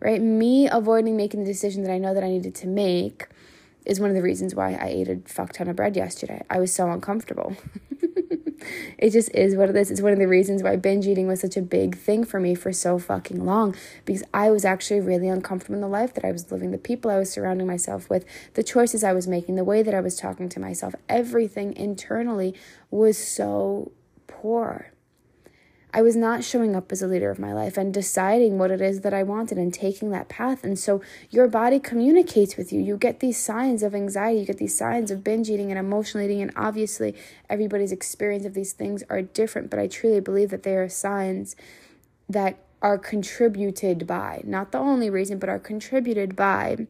Right? 0.00 0.22
Me 0.22 0.66
avoiding 0.66 1.18
making 1.18 1.40
the 1.40 1.52
decision 1.52 1.82
that 1.82 1.92
I 1.92 1.98
know 1.98 2.14
that 2.14 2.24
I 2.24 2.28
needed 2.28 2.54
to 2.54 2.66
make 2.66 3.26
is 3.84 4.00
one 4.00 4.08
of 4.08 4.16
the 4.16 4.22
reasons 4.22 4.54
why 4.54 4.72
I 4.72 4.86
ate 4.86 5.08
a 5.10 5.20
fuck 5.26 5.52
ton 5.52 5.68
of 5.68 5.76
bread 5.76 5.96
yesterday. 5.96 6.42
I 6.48 6.60
was 6.60 6.72
so 6.72 6.90
uncomfortable. 6.90 7.58
it 8.98 9.10
just 9.10 9.34
is 9.34 9.54
what 9.56 9.68
it 9.70 9.76
is. 9.76 9.90
It's 9.90 10.00
one 10.00 10.12
of 10.12 10.18
the 10.18 10.28
reasons 10.28 10.62
why 10.62 10.76
binge 10.76 11.06
eating 11.06 11.26
was 11.26 11.40
such 11.40 11.56
a 11.56 11.62
big 11.62 11.96
thing 11.96 12.24
for 12.24 12.40
me 12.40 12.54
for 12.54 12.72
so 12.72 12.98
fucking 12.98 13.44
long 13.44 13.74
because 14.04 14.22
I 14.32 14.50
was 14.50 14.64
actually 14.64 15.00
really 15.00 15.28
uncomfortable 15.28 15.76
in 15.76 15.80
the 15.80 15.88
life 15.88 16.14
that 16.14 16.24
I 16.24 16.32
was 16.32 16.50
living, 16.50 16.70
the 16.70 16.78
people 16.78 17.10
I 17.10 17.18
was 17.18 17.30
surrounding 17.30 17.66
myself 17.66 18.10
with, 18.10 18.24
the 18.54 18.62
choices 18.62 19.04
I 19.04 19.12
was 19.12 19.26
making, 19.26 19.56
the 19.56 19.64
way 19.64 19.82
that 19.82 19.94
I 19.94 20.00
was 20.00 20.16
talking 20.16 20.48
to 20.48 20.60
myself. 20.60 20.94
Everything 21.08 21.74
internally 21.76 22.54
was 22.90 23.18
so 23.18 23.92
poor. 24.26 24.92
I 25.94 26.02
was 26.02 26.16
not 26.16 26.44
showing 26.44 26.76
up 26.76 26.92
as 26.92 27.00
a 27.00 27.06
leader 27.06 27.30
of 27.30 27.38
my 27.38 27.52
life 27.52 27.78
and 27.78 27.94
deciding 27.94 28.58
what 28.58 28.70
it 28.70 28.80
is 28.82 29.00
that 29.00 29.14
I 29.14 29.22
wanted 29.22 29.56
and 29.56 29.72
taking 29.72 30.10
that 30.10 30.28
path. 30.28 30.62
And 30.62 30.78
so 30.78 31.00
your 31.30 31.48
body 31.48 31.78
communicates 31.78 32.56
with 32.56 32.72
you. 32.72 32.80
You 32.80 32.96
get 32.96 33.20
these 33.20 33.38
signs 33.38 33.82
of 33.82 33.94
anxiety, 33.94 34.40
you 34.40 34.46
get 34.46 34.58
these 34.58 34.76
signs 34.76 35.10
of 35.10 35.24
binge 35.24 35.48
eating 35.48 35.70
and 35.70 35.78
emotional 35.78 36.24
eating. 36.24 36.42
And 36.42 36.52
obviously, 36.54 37.14
everybody's 37.48 37.92
experience 37.92 38.44
of 38.44 38.54
these 38.54 38.72
things 38.72 39.04
are 39.08 39.22
different, 39.22 39.70
but 39.70 39.78
I 39.78 39.86
truly 39.86 40.20
believe 40.20 40.50
that 40.50 40.64
they 40.64 40.76
are 40.76 40.88
signs 40.88 41.56
that 42.28 42.58
are 42.82 42.98
contributed 42.98 44.06
by, 44.06 44.42
not 44.44 44.72
the 44.72 44.78
only 44.78 45.08
reason, 45.08 45.38
but 45.38 45.48
are 45.48 45.58
contributed 45.58 46.36
by 46.36 46.86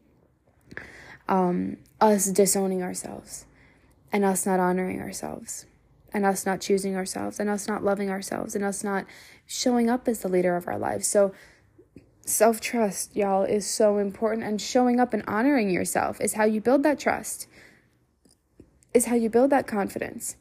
um, 1.29 1.77
us 2.01 2.25
disowning 2.25 2.83
ourselves 2.83 3.45
and 4.11 4.25
us 4.25 4.45
not 4.45 4.59
honoring 4.59 5.01
ourselves 5.01 5.65
and 6.13 6.25
us 6.25 6.45
not 6.45 6.61
choosing 6.61 6.95
ourselves 6.95 7.39
and 7.39 7.49
us 7.49 7.67
not 7.67 7.83
loving 7.83 8.09
ourselves 8.09 8.55
and 8.55 8.63
us 8.63 8.83
not 8.83 9.05
showing 9.45 9.89
up 9.89 10.07
as 10.07 10.19
the 10.19 10.29
leader 10.29 10.55
of 10.55 10.67
our 10.67 10.77
lives. 10.77 11.07
So, 11.07 11.33
self 12.25 12.59
trust, 12.59 13.15
y'all, 13.15 13.43
is 13.43 13.65
so 13.69 13.97
important. 13.97 14.45
And 14.45 14.61
showing 14.61 14.99
up 14.99 15.13
and 15.13 15.23
honoring 15.27 15.69
yourself 15.69 16.19
is 16.21 16.33
how 16.33 16.45
you 16.45 16.61
build 16.61 16.83
that 16.83 16.99
trust, 16.99 17.47
is 18.93 19.05
how 19.05 19.15
you 19.15 19.29
build 19.29 19.49
that 19.51 19.67
confidence. 19.67 20.35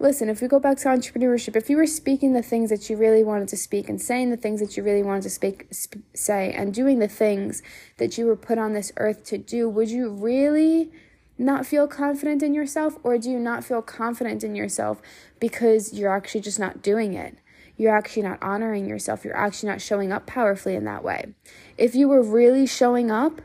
Listen, 0.00 0.28
if 0.28 0.40
we 0.40 0.46
go 0.46 0.60
back 0.60 0.76
to 0.78 0.88
entrepreneurship, 0.88 1.56
if 1.56 1.68
you 1.68 1.76
were 1.76 1.86
speaking 1.86 2.32
the 2.32 2.42
things 2.42 2.70
that 2.70 2.88
you 2.88 2.96
really 2.96 3.24
wanted 3.24 3.48
to 3.48 3.56
speak 3.56 3.88
and 3.88 4.00
saying 4.00 4.30
the 4.30 4.36
things 4.36 4.60
that 4.60 4.76
you 4.76 4.82
really 4.84 5.02
wanted 5.02 5.24
to 5.24 5.30
speak, 5.30 5.66
sp- 5.74 6.06
say 6.14 6.52
and 6.52 6.72
doing 6.72 7.00
the 7.00 7.08
things 7.08 7.62
that 7.96 8.16
you 8.16 8.26
were 8.26 8.36
put 8.36 8.58
on 8.58 8.74
this 8.74 8.92
earth 8.96 9.24
to 9.24 9.38
do, 9.38 9.68
would 9.68 9.90
you 9.90 10.08
really 10.08 10.92
not 11.38 11.64
feel 11.64 11.86
confident 11.86 12.42
in 12.42 12.52
yourself, 12.52 12.96
or 13.02 13.16
do 13.16 13.30
you 13.30 13.38
not 13.38 13.64
feel 13.64 13.80
confident 13.80 14.42
in 14.42 14.54
yourself 14.54 15.00
because 15.38 15.94
you're 15.94 16.14
actually 16.14 16.40
just 16.40 16.58
not 16.58 16.82
doing 16.82 17.14
it? 17.14 17.38
You're 17.76 17.96
actually 17.96 18.22
not 18.22 18.42
honoring 18.42 18.88
yourself. 18.88 19.24
You're 19.24 19.36
actually 19.36 19.68
not 19.68 19.80
showing 19.80 20.12
up 20.12 20.26
powerfully 20.26 20.74
in 20.74 20.84
that 20.84 21.04
way. 21.04 21.34
If 21.76 21.94
you 21.94 22.08
were 22.08 22.22
really 22.22 22.66
showing 22.66 23.10
up 23.10 23.40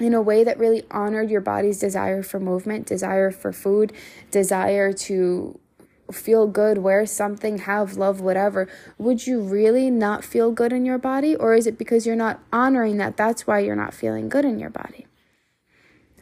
in 0.00 0.14
a 0.14 0.20
way 0.20 0.42
that 0.42 0.58
really 0.58 0.82
honored 0.90 1.30
your 1.30 1.40
body's 1.40 1.78
desire 1.78 2.22
for 2.22 2.40
movement, 2.40 2.86
desire 2.86 3.30
for 3.30 3.52
food, 3.52 3.92
desire 4.32 4.92
to 4.92 5.58
feel 6.10 6.46
good, 6.46 6.78
wear 6.78 7.06
something, 7.06 7.58
have 7.58 7.96
love, 7.96 8.20
whatever, 8.20 8.68
would 8.98 9.26
you 9.26 9.40
really 9.40 9.90
not 9.90 10.24
feel 10.24 10.50
good 10.50 10.72
in 10.72 10.84
your 10.84 10.98
body? 10.98 11.34
Or 11.34 11.54
is 11.54 11.66
it 11.66 11.78
because 11.78 12.04
you're 12.04 12.16
not 12.16 12.40
honoring 12.52 12.96
that? 12.98 13.16
That's 13.16 13.46
why 13.46 13.60
you're 13.60 13.76
not 13.76 13.94
feeling 13.94 14.28
good 14.28 14.44
in 14.44 14.58
your 14.58 14.70
body. 14.70 15.06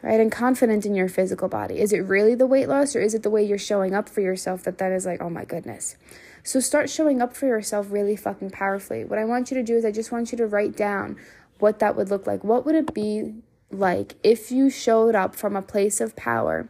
Right? 0.05 0.19
And 0.19 0.31
confident 0.31 0.85
in 0.85 0.93
your 0.93 1.09
physical 1.09 1.47
body. 1.47 1.79
Is 1.79 1.91
it 1.91 1.97
really 1.97 2.35
the 2.35 2.45
weight 2.45 2.69
loss 2.69 2.95
or 2.95 3.01
is 3.01 3.15
it 3.15 3.23
the 3.23 3.29
way 3.31 3.43
you're 3.43 3.57
showing 3.57 3.95
up 3.95 4.07
for 4.07 4.21
yourself 4.21 4.61
that 4.63 4.77
that 4.77 4.91
is 4.91 5.03
like, 5.03 5.19
oh 5.19 5.31
my 5.31 5.45
goodness? 5.45 5.97
So 6.43 6.59
start 6.59 6.91
showing 6.91 7.23
up 7.23 7.35
for 7.35 7.47
yourself 7.47 7.87
really 7.89 8.15
fucking 8.15 8.51
powerfully. 8.51 9.03
What 9.03 9.17
I 9.17 9.25
want 9.25 9.49
you 9.49 9.57
to 9.57 9.63
do 9.63 9.75
is 9.75 9.83
I 9.83 9.91
just 9.91 10.11
want 10.11 10.31
you 10.31 10.37
to 10.37 10.45
write 10.45 10.77
down 10.77 11.17
what 11.57 11.79
that 11.79 11.95
would 11.95 12.11
look 12.11 12.27
like. 12.27 12.43
What 12.43 12.67
would 12.67 12.75
it 12.75 12.93
be 12.93 13.33
like 13.71 14.13
if 14.21 14.51
you 14.51 14.69
showed 14.69 15.15
up 15.15 15.35
from 15.35 15.55
a 15.55 15.63
place 15.63 15.99
of 15.99 16.15
power 16.15 16.69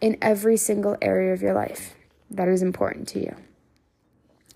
in 0.00 0.16
every 0.22 0.56
single 0.56 0.96
area 1.02 1.34
of 1.34 1.42
your 1.42 1.52
life 1.52 1.94
that 2.30 2.48
is 2.48 2.62
important 2.62 3.08
to 3.08 3.20
you? 3.20 3.36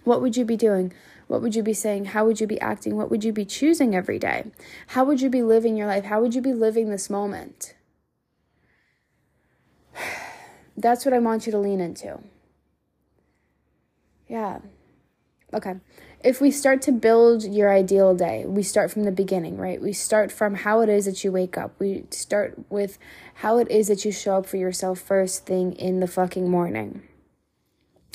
What 0.05 0.23
would 0.23 0.35
you 0.35 0.47
be 0.47 0.57
doing? 0.57 0.95
What 1.27 1.43
would 1.43 1.55
you 1.55 1.63
be 1.63 1.75
saying? 1.75 2.07
How 2.07 2.25
would 2.25 2.41
you 2.41 2.47
be 2.47 2.61
acting? 2.61 2.97
What 2.97 3.11
would 3.11 3.23
you 3.23 3.35
be 3.35 3.45
choosing 3.45 3.95
every 3.95 4.19
day? 4.19 4.51
How 4.89 5.05
would 5.05 5.21
you 5.21 5.29
be 5.29 5.43
living 5.43 5.77
your 5.77 5.89
life? 5.89 6.05
How 6.05 6.23
would 6.23 6.35
you 6.35 6.41
be 6.41 6.55
living 6.55 6.89
this 6.89 7.11
moment? 7.11 7.75
That's 10.77 11.05
what 11.05 11.15
I 11.15 11.19
want 11.19 11.47
you 11.47 11.53
to 11.53 11.59
lean 11.59 11.81
into. 11.81 12.21
Yeah. 14.29 14.61
Okay 15.53 15.77
if 16.25 16.41
we 16.41 16.51
start 16.51 16.81
to 16.81 16.91
build 16.91 17.45
your 17.45 17.71
ideal 17.71 18.15
day, 18.15 18.47
we 18.47 18.63
start 18.63 18.91
from 18.91 19.05
the 19.05 19.13
beginning, 19.13 19.59
right? 19.59 19.81
We 19.81 19.93
start 19.93 20.33
from 20.33 20.55
how 20.55 20.81
it 20.81 20.89
is 20.89 21.05
that 21.05 21.23
you 21.23 21.31
wake 21.31 21.59
up. 21.59 21.79
We 21.79 22.07
start 22.11 22.59
with 22.71 22.99
how 23.35 23.59
it 23.59 23.71
is 23.71 23.89
that 23.89 24.07
you 24.07 24.11
show 24.11 24.39
up 24.39 24.47
for 24.47 24.57
yourself 24.57 24.99
first 24.99 25.45
thing 25.45 25.75
in 25.75 26.01
the 26.01 26.07
fucking 26.07 26.51
morning. 26.51 27.03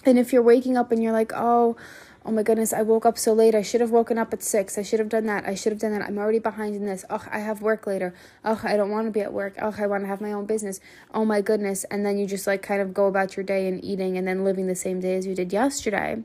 And 0.05 0.17
if 0.17 0.33
you're 0.33 0.41
waking 0.41 0.75
up 0.75 0.91
and 0.91 1.03
you're 1.03 1.13
like, 1.13 1.31
oh, 1.35 1.77
oh 2.25 2.31
my 2.31 2.43
goodness, 2.43 2.73
I 2.73 2.81
woke 2.81 3.05
up 3.05 3.17
so 3.17 3.33
late. 3.33 3.55
I 3.55 3.61
should 3.61 3.81
have 3.81 3.91
woken 3.91 4.17
up 4.17 4.33
at 4.33 4.43
six. 4.43 4.77
I 4.77 4.81
should 4.81 4.99
have 4.99 5.09
done 5.09 5.25
that. 5.25 5.45
I 5.47 5.55
should 5.55 5.71
have 5.71 5.79
done 5.79 5.91
that. 5.93 6.01
I'm 6.01 6.17
already 6.17 6.39
behind 6.39 6.75
in 6.75 6.85
this. 6.85 7.05
Oh, 7.09 7.25
I 7.31 7.39
have 7.39 7.61
work 7.61 7.87
later. 7.87 8.13
Oh, 8.45 8.59
I 8.63 8.77
don't 8.77 8.91
want 8.91 9.07
to 9.07 9.11
be 9.11 9.21
at 9.21 9.33
work. 9.33 9.55
Oh, 9.61 9.75
I 9.77 9.87
want 9.87 10.03
to 10.03 10.07
have 10.07 10.21
my 10.21 10.31
own 10.31 10.45
business. 10.45 10.79
Oh 11.13 11.25
my 11.25 11.41
goodness. 11.41 11.85
And 11.85 12.05
then 12.05 12.17
you 12.17 12.27
just 12.27 12.47
like 12.47 12.61
kind 12.61 12.81
of 12.81 12.93
go 12.93 13.07
about 13.07 13.37
your 13.37 13.43
day 13.43 13.67
and 13.67 13.83
eating 13.83 14.17
and 14.17 14.27
then 14.27 14.43
living 14.43 14.67
the 14.67 14.75
same 14.75 14.99
day 14.99 15.15
as 15.15 15.25
you 15.25 15.35
did 15.35 15.51
yesterday 15.53 16.23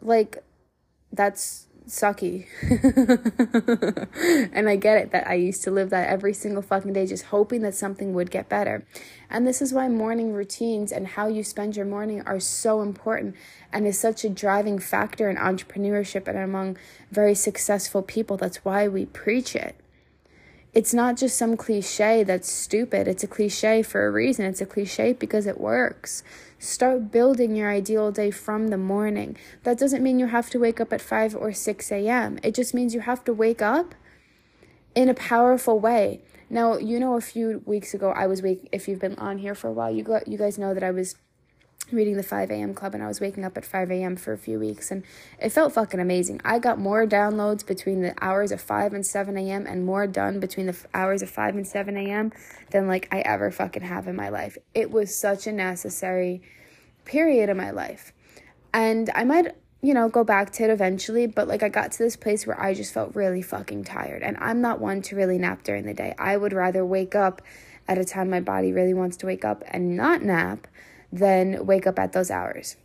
like 0.00 0.42
that's 1.12 1.65
sucky. 1.86 2.46
and 4.52 4.68
I 4.68 4.76
get 4.76 4.98
it 4.98 5.10
that 5.12 5.26
I 5.26 5.34
used 5.34 5.62
to 5.64 5.70
live 5.70 5.90
that 5.90 6.08
every 6.08 6.34
single 6.34 6.62
fucking 6.62 6.92
day 6.92 7.06
just 7.06 7.26
hoping 7.26 7.62
that 7.62 7.74
something 7.74 8.14
would 8.14 8.30
get 8.30 8.48
better. 8.48 8.84
And 9.30 9.46
this 9.46 9.62
is 9.62 9.72
why 9.72 9.88
morning 9.88 10.32
routines 10.32 10.92
and 10.92 11.06
how 11.06 11.28
you 11.28 11.42
spend 11.42 11.76
your 11.76 11.86
morning 11.86 12.22
are 12.22 12.40
so 12.40 12.82
important 12.82 13.36
and 13.72 13.86
is 13.86 13.98
such 13.98 14.24
a 14.24 14.28
driving 14.28 14.78
factor 14.78 15.30
in 15.30 15.36
entrepreneurship 15.36 16.28
and 16.28 16.38
among 16.38 16.76
very 17.10 17.34
successful 17.34 18.02
people. 18.02 18.36
That's 18.36 18.64
why 18.64 18.88
we 18.88 19.06
preach 19.06 19.54
it. 19.54 19.76
It's 20.76 20.92
not 20.92 21.16
just 21.16 21.38
some 21.38 21.56
cliche 21.56 22.22
that's 22.22 22.52
stupid. 22.52 23.08
It's 23.08 23.24
a 23.24 23.26
cliche 23.26 23.82
for 23.82 24.06
a 24.06 24.10
reason. 24.10 24.44
It's 24.44 24.60
a 24.60 24.66
cliche 24.66 25.14
because 25.14 25.46
it 25.46 25.58
works. 25.58 26.22
Start 26.58 27.10
building 27.10 27.56
your 27.56 27.70
ideal 27.70 28.12
day 28.12 28.30
from 28.30 28.68
the 28.68 28.76
morning. 28.76 29.38
That 29.62 29.78
doesn't 29.78 30.02
mean 30.02 30.18
you 30.18 30.26
have 30.26 30.50
to 30.50 30.58
wake 30.58 30.78
up 30.78 30.92
at 30.92 31.00
5 31.00 31.34
or 31.34 31.54
6 31.54 31.92
a.m., 31.92 32.38
it 32.42 32.54
just 32.54 32.74
means 32.74 32.92
you 32.92 33.00
have 33.00 33.24
to 33.24 33.32
wake 33.32 33.62
up 33.62 33.94
in 34.94 35.08
a 35.08 35.14
powerful 35.14 35.80
way. 35.80 36.20
Now, 36.50 36.76
you 36.76 37.00
know, 37.00 37.16
a 37.16 37.22
few 37.22 37.62
weeks 37.64 37.94
ago, 37.94 38.10
I 38.10 38.26
was 38.26 38.42
wake. 38.42 38.68
If 38.70 38.86
you've 38.86 39.00
been 39.00 39.18
on 39.18 39.38
here 39.38 39.54
for 39.54 39.68
a 39.68 39.72
while, 39.72 39.90
you 39.90 40.02
got 40.02 40.28
you 40.28 40.36
guys 40.36 40.58
know 40.58 40.74
that 40.74 40.82
I 40.82 40.90
was 40.90 41.16
reading 41.92 42.16
the 42.16 42.22
5 42.22 42.50
a.m. 42.50 42.74
club 42.74 42.94
and 42.94 43.02
I 43.02 43.06
was 43.06 43.20
waking 43.20 43.44
up 43.44 43.56
at 43.56 43.64
5 43.64 43.90
a.m. 43.90 44.16
for 44.16 44.32
a 44.32 44.38
few 44.38 44.58
weeks 44.58 44.90
and 44.90 45.04
it 45.40 45.50
felt 45.50 45.72
fucking 45.72 46.00
amazing. 46.00 46.40
I 46.44 46.58
got 46.58 46.78
more 46.78 47.06
downloads 47.06 47.64
between 47.64 48.02
the 48.02 48.14
hours 48.20 48.50
of 48.50 48.60
5 48.60 48.92
and 48.92 49.06
7 49.06 49.36
a.m. 49.36 49.66
and 49.66 49.86
more 49.86 50.06
done 50.06 50.40
between 50.40 50.66
the 50.66 50.76
hours 50.92 51.22
of 51.22 51.30
5 51.30 51.56
and 51.56 51.66
7 51.66 51.96
a.m. 51.96 52.32
than 52.70 52.88
like 52.88 53.08
I 53.12 53.20
ever 53.20 53.50
fucking 53.50 53.82
have 53.82 54.08
in 54.08 54.16
my 54.16 54.30
life. 54.30 54.58
It 54.74 54.90
was 54.90 55.14
such 55.14 55.46
a 55.46 55.52
necessary 55.52 56.42
period 57.04 57.48
in 57.48 57.56
my 57.56 57.70
life. 57.70 58.12
And 58.74 59.08
I 59.14 59.22
might, 59.22 59.54
you 59.80 59.94
know, 59.94 60.08
go 60.08 60.24
back 60.24 60.50
to 60.54 60.64
it 60.64 60.70
eventually, 60.70 61.28
but 61.28 61.46
like 61.46 61.62
I 61.62 61.68
got 61.68 61.92
to 61.92 61.98
this 61.98 62.16
place 62.16 62.46
where 62.46 62.60
I 62.60 62.74
just 62.74 62.92
felt 62.92 63.14
really 63.14 63.42
fucking 63.42 63.84
tired. 63.84 64.22
And 64.22 64.36
I'm 64.40 64.60
not 64.60 64.80
one 64.80 65.02
to 65.02 65.16
really 65.16 65.38
nap 65.38 65.62
during 65.62 65.86
the 65.86 65.94
day. 65.94 66.14
I 66.18 66.36
would 66.36 66.52
rather 66.52 66.84
wake 66.84 67.14
up 67.14 67.42
at 67.86 67.96
a 67.96 68.04
time 68.04 68.28
my 68.28 68.40
body 68.40 68.72
really 68.72 68.94
wants 68.94 69.16
to 69.18 69.26
wake 69.26 69.44
up 69.44 69.62
and 69.68 69.96
not 69.96 70.22
nap 70.22 70.66
than 71.16 71.66
wake 71.66 71.86
up 71.86 71.98
at 71.98 72.12
those 72.12 72.30
hours. 72.30 72.76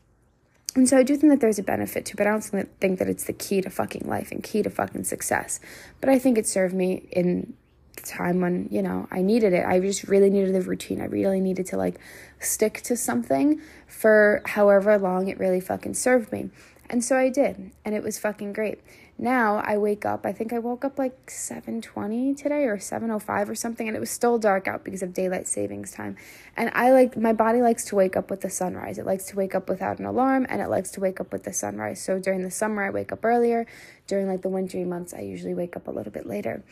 And 0.75 0.87
so 0.87 0.97
I 0.97 1.03
do 1.03 1.17
think 1.17 1.31
that 1.31 1.41
there's 1.41 1.59
a 1.59 1.63
benefit 1.63 2.05
to 2.05 2.15
but 2.15 2.27
I 2.27 2.31
don't 2.31 2.41
think 2.79 2.99
that 2.99 3.09
it's 3.09 3.25
the 3.25 3.33
key 3.33 3.61
to 3.61 3.69
fucking 3.69 4.07
life 4.07 4.31
and 4.31 4.41
key 4.41 4.63
to 4.63 4.69
fucking 4.69 5.03
success. 5.03 5.59
But 5.99 6.09
I 6.09 6.17
think 6.17 6.37
it 6.37 6.47
served 6.47 6.73
me 6.73 7.09
in 7.11 7.53
the 7.97 8.03
time 8.03 8.39
when, 8.39 8.69
you 8.71 8.81
know, 8.81 9.07
I 9.11 9.21
needed 9.21 9.51
it. 9.51 9.65
I 9.65 9.79
just 9.81 10.03
really 10.05 10.29
needed 10.29 10.55
the 10.55 10.61
routine. 10.61 11.01
I 11.01 11.05
really 11.05 11.41
needed 11.41 11.65
to 11.67 11.77
like 11.77 11.99
stick 12.39 12.81
to 12.83 12.95
something 12.95 13.61
for 13.85 14.41
however 14.45 14.97
long 14.97 15.27
it 15.27 15.37
really 15.39 15.59
fucking 15.59 15.95
served 15.95 16.31
me. 16.31 16.49
And 16.89 17.03
so 17.03 17.17
I 17.17 17.29
did, 17.29 17.71
and 17.85 17.95
it 17.95 18.03
was 18.03 18.19
fucking 18.19 18.51
great. 18.53 18.81
Now 19.21 19.61
I 19.63 19.77
wake 19.77 20.03
up, 20.03 20.25
I 20.25 20.33
think 20.33 20.51
I 20.51 20.57
woke 20.57 20.83
up 20.83 20.97
like 20.97 21.27
7:20 21.29 22.35
today 22.35 22.63
or 22.65 22.79
7:05 22.79 23.49
or 23.49 23.53
something 23.53 23.87
and 23.87 23.95
it 23.95 23.99
was 23.99 24.09
still 24.09 24.39
dark 24.39 24.67
out 24.67 24.83
because 24.83 25.03
of 25.03 25.13
daylight 25.13 25.47
savings 25.47 25.91
time. 25.91 26.17
And 26.57 26.71
I 26.73 26.91
like 26.91 27.15
my 27.15 27.31
body 27.31 27.61
likes 27.61 27.85
to 27.85 27.95
wake 27.95 28.17
up 28.17 28.31
with 28.31 28.41
the 28.41 28.49
sunrise. 28.49 28.97
It 28.97 29.05
likes 29.05 29.25
to 29.25 29.35
wake 29.35 29.53
up 29.53 29.69
without 29.69 29.99
an 29.99 30.05
alarm 30.05 30.47
and 30.49 30.59
it 30.59 30.69
likes 30.69 30.89
to 30.91 30.99
wake 30.99 31.21
up 31.21 31.31
with 31.31 31.43
the 31.43 31.53
sunrise. 31.53 32.01
So 32.01 32.17
during 32.17 32.41
the 32.41 32.49
summer 32.49 32.83
I 32.83 32.89
wake 32.89 33.11
up 33.11 33.23
earlier. 33.23 33.67
During 34.07 34.27
like 34.27 34.41
the 34.41 34.49
wintry 34.49 34.83
months 34.85 35.13
I 35.13 35.19
usually 35.19 35.53
wake 35.53 35.75
up 35.77 35.87
a 35.87 35.91
little 35.91 36.11
bit 36.11 36.25
later. 36.25 36.63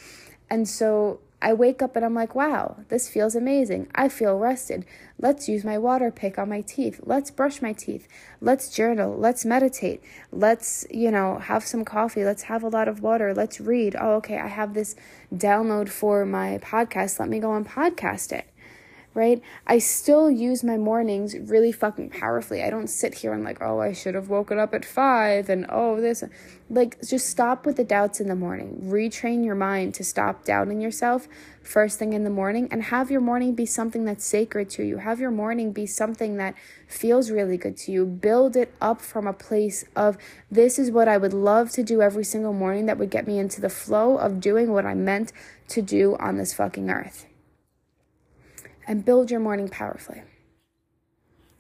And 0.50 0.68
so 0.68 1.20
I 1.42 1.54
wake 1.54 1.82
up 1.82 1.96
and 1.96 2.04
I'm 2.04 2.14
like, 2.14 2.36
wow, 2.36 2.78
this 2.90 3.08
feels 3.08 3.34
amazing. 3.34 3.88
I 3.96 4.10
feel 4.10 4.38
rested. 4.38 4.86
Let's 5.18 5.48
use 5.48 5.64
my 5.64 5.78
water 5.78 6.12
pick 6.12 6.38
on 6.38 6.50
my 6.50 6.62
teeth. 6.62 7.00
Let's 7.04 7.32
brush 7.32 7.62
my 7.62 7.72
teeth. 7.72 8.08
Let's 8.42 8.70
journal. 8.70 9.16
Let's 9.18 9.46
meditate. 9.46 10.04
Let's, 10.32 10.86
you 10.92 11.12
know, 11.12 11.40
have 11.40 11.64
some 11.64 11.86
coffee. 11.86 12.26
Let's 12.26 12.44
have 12.44 12.64
a 12.64 12.68
lot 12.68 12.90
of 12.90 13.02
water. 13.02 13.34
Let's 13.34 13.62
read. 13.62 13.96
Oh, 13.98 14.16
okay, 14.16 14.38
I 14.38 14.48
have 14.48 14.74
this 14.74 14.96
download 15.34 15.88
for 15.88 16.26
my 16.26 16.58
podcast. 16.58 17.20
Let 17.20 17.30
me 17.30 17.40
go 17.40 17.54
and 17.54 17.66
podcast 17.66 18.34
it 18.34 18.49
right? 19.20 19.42
I 19.68 19.80
still 19.80 20.32
use 20.32 20.64
my 20.64 20.78
mornings 20.78 21.36
really 21.38 21.74
fucking 21.74 22.10
powerfully. 22.10 22.64
I 22.64 22.70
don't 22.70 22.88
sit 22.88 23.16
here 23.16 23.34
and 23.34 23.44
like, 23.44 23.62
oh, 23.62 23.82
I 23.82 23.92
should 23.92 24.16
have 24.16 24.30
woken 24.30 24.58
up 24.58 24.74
at 24.74 24.86
five 24.86 25.50
and 25.50 25.66
oh, 25.68 26.00
this. 26.00 26.24
Like, 26.70 27.02
just 27.06 27.30
stop 27.30 27.66
with 27.66 27.76
the 27.76 27.84
doubts 27.84 28.22
in 28.22 28.30
the 28.30 28.36
morning. 28.36 28.80
Retrain 28.86 29.44
your 29.44 29.56
mind 29.56 29.94
to 29.96 30.06
stop 30.06 30.46
doubting 30.46 30.80
yourself 30.80 31.28
first 31.64 32.00
thing 32.00 32.14
in 32.14 32.24
the 32.24 32.30
morning 32.30 32.70
and 32.72 32.84
have 32.84 33.12
your 33.12 33.20
morning 33.20 33.54
be 33.56 33.66
something 33.66 34.06
that's 34.06 34.24
sacred 34.24 34.70
to 34.70 34.84
you. 34.84 34.98
Have 34.98 35.20
your 35.20 35.32
morning 35.32 35.74
be 35.74 35.86
something 35.86 36.38
that 36.38 36.56
feels 36.88 37.30
really 37.30 37.58
good 37.58 37.76
to 37.78 37.92
you. 37.92 38.06
Build 38.06 38.56
it 38.56 38.74
up 38.80 39.02
from 39.02 39.28
a 39.28 39.34
place 39.34 39.84
of 39.98 40.18
this 40.50 40.80
is 40.80 40.92
what 40.92 41.10
I 41.10 41.18
would 41.18 41.34
love 41.34 41.72
to 41.72 41.84
do 41.84 42.02
every 42.02 42.24
single 42.24 42.54
morning 42.54 42.86
that 42.86 42.98
would 42.98 43.10
get 43.10 43.28
me 43.28 43.38
into 43.38 43.60
the 43.60 43.70
flow 43.70 44.18
of 44.18 44.40
doing 44.40 44.72
what 44.72 44.86
I'm 44.86 45.04
meant 45.04 45.34
to 45.68 45.82
do 45.82 46.16
on 46.22 46.38
this 46.38 46.54
fucking 46.54 46.90
earth 46.90 47.29
and 48.90 49.06
build 49.06 49.32
your 49.32 49.40
morning 49.40 49.70
powerfully. 49.70 50.24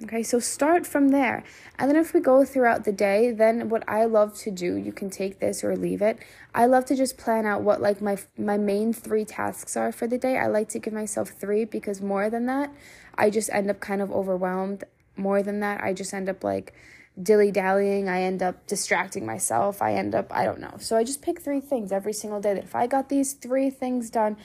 Okay, 0.02 0.24
so 0.24 0.40
start 0.40 0.88
from 0.88 1.10
there. 1.10 1.44
And 1.78 1.90
then 1.90 1.98
if 1.98 2.14
we 2.14 2.22
go 2.22 2.46
throughout 2.46 2.86
the 2.86 2.94
day, 2.94 3.32
then 3.32 3.68
what 3.68 3.84
I 3.86 4.06
love 4.06 4.34
to 4.40 4.50
do, 4.50 4.76
you 4.76 4.94
can 4.94 5.10
take 5.10 5.40
this 5.40 5.62
or 5.62 5.76
leave 5.76 6.02
it. 6.02 6.20
I 6.56 6.68
love 6.68 6.86
to 6.86 6.96
just 6.96 7.18
plan 7.18 7.46
out 7.46 7.64
what 7.64 7.82
like 7.82 8.02
my 8.02 8.18
my 8.38 8.58
main 8.58 8.94
3 8.94 9.26
tasks 9.26 9.76
are 9.76 9.92
for 9.92 10.08
the 10.08 10.18
day. 10.18 10.38
I 10.38 10.48
like 10.48 10.70
to 10.70 10.80
give 10.80 10.94
myself 10.94 11.30
3 11.32 11.66
because 11.66 12.02
more 12.02 12.30
than 12.30 12.46
that, 12.46 12.74
I 13.16 13.30
just 13.30 13.50
end 13.52 13.70
up 13.70 13.82
kind 13.82 14.02
of 14.02 14.10
overwhelmed. 14.10 14.86
More 15.18 15.44
than 15.44 15.60
that, 15.60 15.84
I 15.84 15.94
just 15.94 16.14
end 16.14 16.30
up 16.30 16.46
like 16.46 16.74
dilly-dallying. 17.22 18.08
I 18.08 18.22
end 18.22 18.42
up 18.42 18.66
distracting 18.68 19.26
myself. 19.26 19.82
I 19.82 19.96
end 19.96 20.16
up 20.16 20.28
I 20.34 20.46
don't 20.46 20.62
know. 20.62 20.76
So 20.80 20.96
I 20.96 21.04
just 21.04 21.22
pick 21.22 21.42
3 21.42 21.60
things 21.60 21.92
every 21.92 22.14
single 22.14 22.40
day 22.40 22.54
that 22.54 22.64
if 22.64 22.74
I 22.74 22.88
got 22.88 23.10
these 23.10 23.34
3 23.34 23.70
things 23.70 24.10
done, 24.10 24.38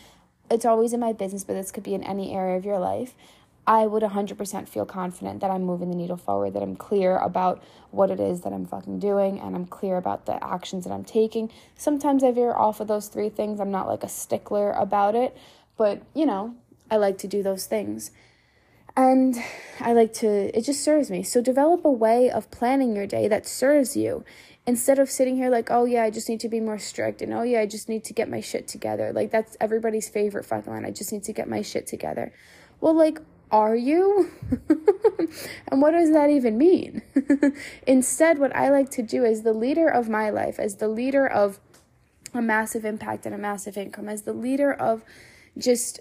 it's 0.51 0.65
always 0.65 0.93
in 0.93 1.01
my 1.01 1.13
business, 1.13 1.45
but 1.45 1.55
this 1.55 1.71
could 1.71 1.83
be 1.83 1.95
in 1.95 2.05
any 2.05 2.35
area 2.35 2.57
of 2.57 2.65
your 2.65 2.79
life. 2.79 3.15
I 3.67 3.87
would 3.87 4.03
100% 4.03 4.69
feel 4.69 4.85
confident 4.85 5.41
that 5.41 5.51
I'm 5.51 5.63
moving 5.63 5.89
the 5.89 5.97
needle 5.97 6.19
forward, 6.19 6.53
that 6.53 6.63
I'm 6.63 6.77
clear 6.77 7.17
about 7.17 7.63
what 7.91 8.11
it 8.11 8.21
is 8.21 8.43
that 8.43 8.53
I'm 8.53 8.67
fucking 8.67 8.99
doing, 8.99 9.41
and 9.41 9.57
I'm 9.57 9.67
clear 9.67 9.97
about 9.97 10.27
the 10.27 10.43
actions 10.45 10.85
that 10.85 10.93
I'm 10.93 11.05
taking. 11.05 11.51
Sometimes 11.75 12.23
I 12.23 12.31
veer 12.31 12.53
off 12.53 12.81
of 12.81 12.89
those 12.89 13.09
three 13.09 13.31
things. 13.31 13.61
I'm 13.61 13.71
not 13.71 13.89
like 13.89 14.03
a 14.03 14.09
stickler 14.09 14.73
about 14.73 15.15
it, 15.15 15.35
but 15.79 16.03
you 16.15 16.27
know, 16.27 16.55
I 16.91 16.97
like 16.97 17.17
to 17.19 17.27
do 17.27 17.43
those 17.43 17.65
things. 17.65 18.11
And 18.97 19.37
I 19.81 19.93
like 19.93 20.13
to, 20.15 20.57
it 20.57 20.63
just 20.63 20.85
serves 20.85 21.11
me. 21.11 21.23
So 21.23 21.41
develop 21.41 21.85
a 21.85 21.91
way 21.91 22.31
of 22.31 22.51
planning 22.51 22.95
your 22.95 23.07
day 23.07 23.27
that 23.29 23.47
serves 23.47 23.97
you 23.97 24.25
instead 24.67 24.99
of 24.99 25.11
sitting 25.11 25.37
here 25.37 25.51
like, 25.51 25.71
oh 25.71 25.85
yeah, 25.85 26.05
I 26.05 26.11
just 26.11 26.29
need 26.29 26.41
to 26.41 26.49
be 26.49 26.61
more 26.61 26.79
strict 26.79 27.23
and 27.23 27.33
oh 27.33 27.43
yeah, 27.43 27.61
I 27.61 27.67
just 27.67 27.89
need 27.89 28.05
to 28.05 28.13
get 28.13 28.29
my 28.29 28.41
shit 28.41 28.67
together. 28.67 29.13
Like 29.13 29.31
that's 29.31 29.57
everybody's 29.61 30.09
favorite 30.09 30.45
fucking 30.45 30.73
line. 30.73 30.85
I 30.85 30.91
just 30.91 31.13
need 31.13 31.25
to 31.25 31.33
get 31.33 31.49
my 31.49 31.63
shit 31.63 31.87
together. 31.87 32.33
Well, 32.81 32.95
like 32.95 33.21
are 33.51 33.77
you? 33.77 34.31
and 35.69 35.81
what 35.81 35.93
does 35.93 36.13
that 36.13 36.29
even 36.29 36.59
mean? 36.59 37.03
Instead, 37.87 38.39
what 38.39 38.55
I 38.57 38.71
like 38.71 38.91
to 38.91 39.03
do 39.03 39.25
as 39.25 39.43
the 39.43 39.53
leader 39.53 39.89
of 39.89 40.09
my 40.09 40.29
life, 40.31 40.59
as 40.59 40.77
the 40.77 40.89
leader 40.89 41.25
of 41.25 41.61
a 42.33 42.43
massive 42.43 42.85
impact 42.85 43.27
and 43.27 43.35
a 43.35 43.39
massive 43.39 43.77
income, 43.77 44.09
as 44.09 44.23
the 44.23 44.33
leader 44.33 44.73
of 44.73 45.05
just 45.57 46.01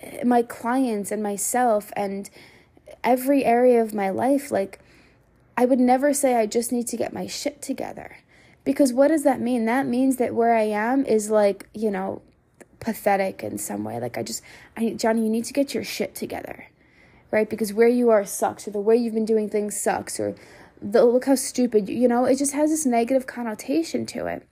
eh, 0.00 0.22
my 0.22 0.42
clients 0.42 1.10
and 1.10 1.22
myself 1.24 1.90
and 1.96 2.30
every 3.02 3.44
area 3.44 3.82
of 3.82 3.92
my 3.92 4.10
life, 4.10 4.52
like, 4.52 4.78
I 5.56 5.64
would 5.64 5.80
never 5.80 6.12
say 6.12 6.36
I 6.36 6.46
just 6.46 6.70
need 6.70 6.86
to 6.88 6.96
get 6.96 7.12
my 7.12 7.26
shit 7.26 7.62
together. 7.62 8.18
Because 8.64 8.92
what 8.92 9.08
does 9.08 9.22
that 9.22 9.40
mean? 9.40 9.64
That 9.64 9.86
means 9.86 10.16
that 10.16 10.34
where 10.34 10.54
I 10.54 10.64
am 10.64 11.04
is 11.06 11.30
like, 11.30 11.68
you 11.72 11.90
know, 11.90 12.20
pathetic 12.80 13.42
in 13.42 13.58
some 13.58 13.84
way. 13.84 13.98
Like 13.98 14.18
I 14.18 14.22
just 14.22 14.42
I 14.76 14.82
Jonnie, 14.82 15.22
you 15.22 15.30
need 15.30 15.44
to 15.46 15.52
get 15.52 15.72
your 15.72 15.84
shit 15.84 16.14
together. 16.14 16.66
Right? 17.30 17.48
Because 17.48 17.72
where 17.72 17.88
you 17.88 18.10
are 18.10 18.24
sucks 18.24 18.68
or 18.68 18.70
the 18.70 18.80
way 18.80 18.96
you've 18.96 19.14
been 19.14 19.24
doing 19.24 19.48
things 19.48 19.80
sucks 19.80 20.20
or 20.20 20.34
the 20.80 21.04
look 21.04 21.24
how 21.24 21.34
stupid 21.34 21.88
you 21.88 22.08
know, 22.08 22.24
it 22.24 22.36
just 22.36 22.52
has 22.52 22.70
this 22.70 22.84
negative 22.84 23.26
connotation 23.26 24.04
to 24.06 24.26
it. 24.26 24.46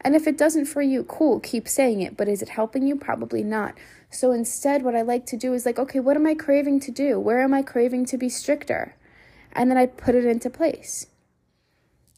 And 0.00 0.16
if 0.16 0.26
it 0.26 0.38
doesn't 0.38 0.64
for 0.64 0.80
you, 0.80 1.04
cool, 1.04 1.40
keep 1.40 1.68
saying 1.68 2.00
it, 2.00 2.16
but 2.16 2.28
is 2.28 2.40
it 2.40 2.50
helping 2.50 2.86
you? 2.86 2.96
Probably 2.96 3.44
not. 3.44 3.74
So 4.10 4.32
instead 4.32 4.82
what 4.82 4.96
I 4.96 5.02
like 5.02 5.26
to 5.26 5.36
do 5.36 5.52
is 5.52 5.66
like, 5.66 5.78
okay, 5.78 6.00
what 6.00 6.16
am 6.16 6.26
I 6.26 6.34
craving 6.34 6.80
to 6.80 6.90
do? 6.90 7.20
Where 7.20 7.42
am 7.42 7.52
I 7.52 7.62
craving 7.62 8.06
to 8.06 8.16
be 8.16 8.30
stricter? 8.30 8.96
And 9.52 9.70
then 9.70 9.78
I 9.78 9.86
put 9.86 10.14
it 10.14 10.24
into 10.24 10.50
place. 10.50 11.06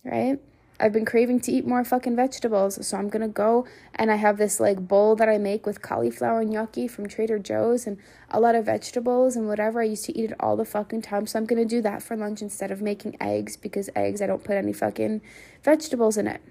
Right? 0.05 0.38
I've 0.83 0.92
been 0.92 1.05
craving 1.05 1.38
to 1.42 1.53
eat 1.53 1.64
more 1.64 1.85
fucking 1.85 2.16
vegetables, 2.16 2.85
so 2.85 2.97
I'm 2.97 3.09
gonna 3.09 3.29
go 3.29 3.66
and 3.95 4.11
I 4.11 4.16
have 4.16 4.37
this 4.37 4.59
like 4.59 4.88
bowl 4.88 5.14
that 5.14 5.29
I 5.29 5.38
make 5.38 5.64
with 5.64 5.81
cauliflower 5.81 6.45
gnocchi 6.45 6.88
from 6.88 7.07
Trader 7.07 7.38
Joe's 7.38 7.87
and 7.87 7.99
a 8.31 8.40
lot 8.40 8.57
of 8.57 8.64
vegetables 8.64 9.37
and 9.37 9.47
whatever. 9.47 9.81
I 9.81 9.85
used 9.85 10.05
to 10.07 10.18
eat 10.18 10.33
it 10.33 10.37
all 10.40 10.57
the 10.57 10.64
fucking 10.64 11.03
time, 11.03 11.29
so 11.29 11.38
I'm 11.38 11.47
gonna 11.47 11.64
do 11.64 11.83
that 11.83 12.03
for 12.03 12.16
lunch 12.16 12.42
instead 12.42 12.73
of 12.73 12.83
making 12.83 13.16
eggs 13.21 13.57
because 13.57 13.90
eggs 13.95 14.21
I 14.21 14.27
don't 14.27 14.42
put 14.42 14.57
any 14.57 14.73
fucking 14.73 15.21
vegetables 15.62 16.16
in 16.16 16.27
it. 16.27 16.42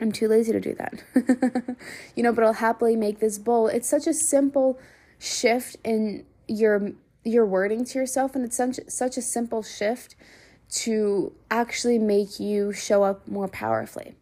I'm 0.00 0.12
too 0.12 0.28
lazy 0.28 0.52
to 0.52 0.60
do 0.60 0.74
that. 0.74 1.02
you 2.14 2.22
know, 2.22 2.32
but 2.32 2.44
I'll 2.44 2.52
happily 2.52 2.94
make 2.94 3.18
this 3.18 3.38
bowl. 3.38 3.66
It's 3.66 3.88
such 3.88 4.06
a 4.06 4.14
simple 4.14 4.78
shift 5.18 5.76
in 5.82 6.24
your 6.46 6.92
your 7.24 7.46
wording 7.46 7.84
to 7.84 7.98
yourself 7.98 8.34
and 8.34 8.44
it's 8.44 8.56
such 8.56 8.78
such 8.88 9.16
a 9.16 9.22
simple 9.22 9.62
shift 9.62 10.14
to 10.70 11.32
actually 11.50 11.98
make 11.98 12.38
you 12.38 12.72
show 12.72 13.02
up 13.02 13.26
more 13.26 13.48
powerfully 13.48 14.14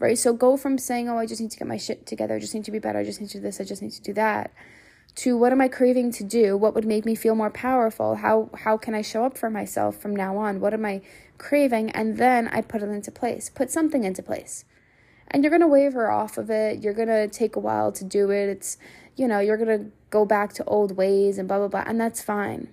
right? 0.00 0.16
So 0.16 0.32
go 0.32 0.56
from 0.56 0.78
saying 0.78 1.08
oh 1.08 1.18
i 1.18 1.26
just 1.26 1.40
need 1.40 1.50
to 1.50 1.58
get 1.58 1.66
my 1.66 1.76
shit 1.76 2.06
together. 2.06 2.36
I 2.36 2.38
just 2.38 2.54
need 2.54 2.64
to 2.64 2.70
be 2.70 2.78
better. 2.78 2.98
I 2.98 3.04
just 3.04 3.20
need 3.20 3.30
to 3.30 3.38
do 3.38 3.42
this. 3.42 3.60
I 3.60 3.64
just 3.64 3.82
need 3.82 3.92
to 3.92 4.02
do 4.02 4.12
that 4.14 4.52
to 5.16 5.36
what 5.36 5.50
am 5.50 5.60
i 5.60 5.66
craving 5.66 6.12
to 6.12 6.22
do? 6.22 6.56
What 6.56 6.74
would 6.74 6.84
make 6.84 7.04
me 7.04 7.16
feel 7.16 7.34
more 7.34 7.50
powerful? 7.50 8.16
How 8.16 8.50
how 8.54 8.76
can 8.76 8.94
i 8.94 9.02
show 9.02 9.24
up 9.24 9.36
for 9.36 9.50
myself 9.50 9.96
from 9.96 10.14
now 10.14 10.36
on? 10.36 10.60
What 10.60 10.74
am 10.74 10.84
i 10.84 11.02
craving? 11.38 11.90
And 11.90 12.18
then 12.18 12.48
i 12.48 12.60
put 12.60 12.82
it 12.82 12.88
into 12.88 13.10
place. 13.10 13.50
Put 13.50 13.70
something 13.70 14.04
into 14.04 14.22
place 14.22 14.64
and 15.28 15.42
you're 15.42 15.50
going 15.50 15.60
to 15.60 15.68
waver 15.68 16.10
off 16.10 16.38
of 16.38 16.50
it 16.50 16.82
you're 16.82 16.94
going 16.94 17.08
to 17.08 17.28
take 17.28 17.56
a 17.56 17.60
while 17.60 17.92
to 17.92 18.04
do 18.04 18.30
it 18.30 18.48
it's 18.48 18.78
you 19.16 19.28
know 19.28 19.38
you're 19.38 19.56
going 19.56 19.78
to 19.78 19.90
go 20.10 20.24
back 20.24 20.52
to 20.54 20.64
old 20.64 20.96
ways 20.96 21.38
and 21.38 21.48
blah, 21.48 21.58
blah, 21.58 21.68
blah. 21.68 21.84
And 21.86 22.00
that's 22.00 22.22
fine. 22.22 22.68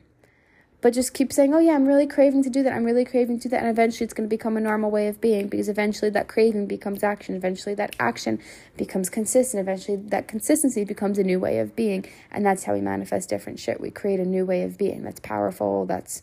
But 0.81 0.93
just 0.93 1.15
keep 1.15 1.33
saying, 1.33 1.53
oh, 1.53 1.59
yeah, 1.59 1.73
I'm 1.73 1.87
really 1.87 2.05
craving 2.05 2.43
to 2.43 2.49
do 2.49 2.61
that. 2.61 2.71
I'm 2.71 2.83
really 2.83 3.05
craving 3.05 3.39
to 3.39 3.43
do 3.43 3.49
that. 3.49 3.61
And 3.61 3.69
eventually 3.69 4.05
it's 4.05 4.13
going 4.13 4.29
to 4.29 4.33
become 4.33 4.55
a 4.55 4.61
normal 4.61 4.91
way 4.91 5.07
of 5.07 5.19
being 5.19 5.47
because 5.47 5.67
eventually 5.67 6.11
that 6.11 6.27
craving 6.27 6.67
becomes 6.67 7.03
action. 7.03 7.35
Eventually 7.35 7.73
that 7.75 7.95
action 7.99 8.39
becomes 8.77 9.09
consistent. 9.09 9.61
Eventually 9.61 9.97
that 9.97 10.27
consistency 10.27 10.83
becomes 10.83 11.17
a 11.17 11.23
new 11.23 11.39
way 11.39 11.57
of 11.57 11.75
being. 11.75 12.05
And 12.29 12.45
that's 12.45 12.65
how 12.65 12.73
we 12.73 12.81
manifest 12.81 13.29
different 13.29 13.59
shit. 13.59 13.81
We 13.81 13.89
create 13.89 14.19
a 14.19 14.25
new 14.25 14.45
way 14.45 14.61
of 14.61 14.77
being 14.77 15.03
that's 15.03 15.19
powerful, 15.21 15.87
that's, 15.87 16.21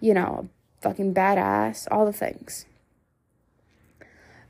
you 0.00 0.12
know, 0.12 0.50
fucking 0.82 1.14
badass, 1.14 1.88
all 1.90 2.04
the 2.04 2.12
things. 2.12 2.66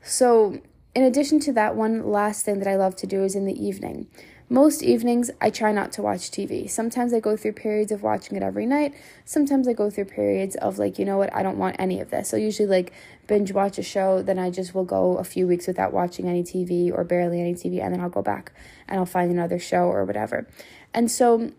So, 0.01 0.59
in 0.95 1.03
addition 1.03 1.39
to 1.41 1.53
that, 1.53 1.75
one 1.75 2.11
last 2.11 2.45
thing 2.45 2.59
that 2.59 2.67
I 2.67 2.75
love 2.75 2.95
to 2.97 3.07
do 3.07 3.23
is 3.23 3.35
in 3.35 3.45
the 3.45 3.65
evening. 3.65 4.07
Most 4.49 4.83
evenings, 4.83 5.31
I 5.41 5.49
try 5.49 5.71
not 5.71 5.91
to 5.93 6.03
watch 6.03 6.29
TV. 6.29 6.69
Sometimes 6.69 7.13
I 7.13 7.19
go 7.19 7.35
through 7.35 7.53
periods 7.53 7.91
of 7.91 8.03
watching 8.03 8.37
it 8.37 8.43
every 8.43 8.67
night. 8.67 8.93
Sometimes 9.25 9.67
I 9.67 9.73
go 9.73 9.89
through 9.89 10.05
periods 10.05 10.55
of 10.57 10.77
like, 10.77 10.99
you 10.99 11.05
know 11.05 11.17
what, 11.17 11.33
I 11.33 11.41
don't 11.41 11.57
want 11.57 11.77
any 11.79 11.99
of 11.99 12.11
this. 12.11 12.29
So 12.29 12.37
usually 12.37 12.67
like 12.67 12.93
binge 13.25 13.51
watch 13.51 13.79
a 13.79 13.83
show, 13.83 14.21
then 14.21 14.37
I 14.37 14.51
just 14.51 14.75
will 14.75 14.83
go 14.83 15.17
a 15.17 15.23
few 15.23 15.47
weeks 15.47 15.65
without 15.65 15.93
watching 15.93 16.27
any 16.27 16.43
TV 16.43 16.91
or 16.91 17.03
barely 17.03 17.39
any 17.39 17.55
TV, 17.55 17.81
and 17.81 17.93
then 17.93 18.01
I'll 18.01 18.09
go 18.09 18.21
back 18.21 18.53
and 18.87 18.99
I'll 18.99 19.07
find 19.07 19.31
another 19.31 19.57
show 19.57 19.85
or 19.85 20.05
whatever. 20.05 20.45
And 20.93 21.09
so 21.09 21.51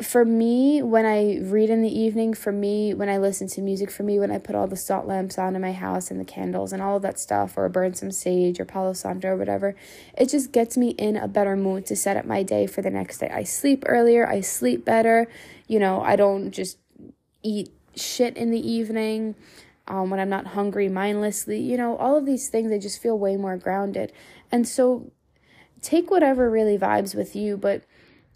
for 0.00 0.24
me, 0.24 0.80
when 0.80 1.04
I 1.04 1.38
read 1.40 1.70
in 1.70 1.82
the 1.82 1.98
evening, 1.98 2.32
for 2.32 2.52
me, 2.52 2.94
when 2.94 3.08
I 3.08 3.18
listen 3.18 3.48
to 3.48 3.60
music, 3.60 3.90
for 3.90 4.04
me, 4.04 4.20
when 4.20 4.30
I 4.30 4.38
put 4.38 4.54
all 4.54 4.68
the 4.68 4.76
salt 4.76 5.06
lamps 5.06 5.38
on 5.38 5.56
in 5.56 5.62
my 5.62 5.72
house 5.72 6.10
and 6.10 6.20
the 6.20 6.24
candles 6.24 6.72
and 6.72 6.80
all 6.80 6.96
of 6.96 7.02
that 7.02 7.18
stuff, 7.18 7.56
or 7.56 7.68
burn 7.68 7.94
some 7.94 8.12
sage 8.12 8.60
or 8.60 8.64
Palo 8.64 8.92
Santo 8.92 9.28
or 9.28 9.36
whatever, 9.36 9.74
it 10.16 10.28
just 10.28 10.52
gets 10.52 10.76
me 10.76 10.90
in 10.90 11.16
a 11.16 11.26
better 11.26 11.56
mood 11.56 11.84
to 11.86 11.96
set 11.96 12.16
up 12.16 12.24
my 12.24 12.44
day 12.44 12.66
for 12.66 12.80
the 12.80 12.90
next 12.90 13.18
day. 13.18 13.28
I 13.28 13.42
sleep 13.42 13.82
earlier, 13.86 14.28
I 14.28 14.40
sleep 14.40 14.84
better. 14.84 15.26
You 15.66 15.80
know, 15.80 16.00
I 16.00 16.14
don't 16.14 16.52
just 16.52 16.78
eat 17.42 17.70
shit 17.96 18.36
in 18.36 18.50
the 18.52 18.70
evening 18.70 19.34
um, 19.88 20.10
when 20.10 20.20
I'm 20.20 20.30
not 20.30 20.48
hungry 20.48 20.88
mindlessly. 20.88 21.58
You 21.58 21.76
know, 21.76 21.96
all 21.96 22.16
of 22.16 22.24
these 22.24 22.48
things, 22.48 22.70
I 22.70 22.78
just 22.78 23.02
feel 23.02 23.18
way 23.18 23.36
more 23.36 23.56
grounded. 23.56 24.12
And 24.52 24.68
so 24.68 25.10
take 25.82 26.08
whatever 26.08 26.48
really 26.48 26.78
vibes 26.78 27.16
with 27.16 27.34
you, 27.34 27.56
but 27.56 27.82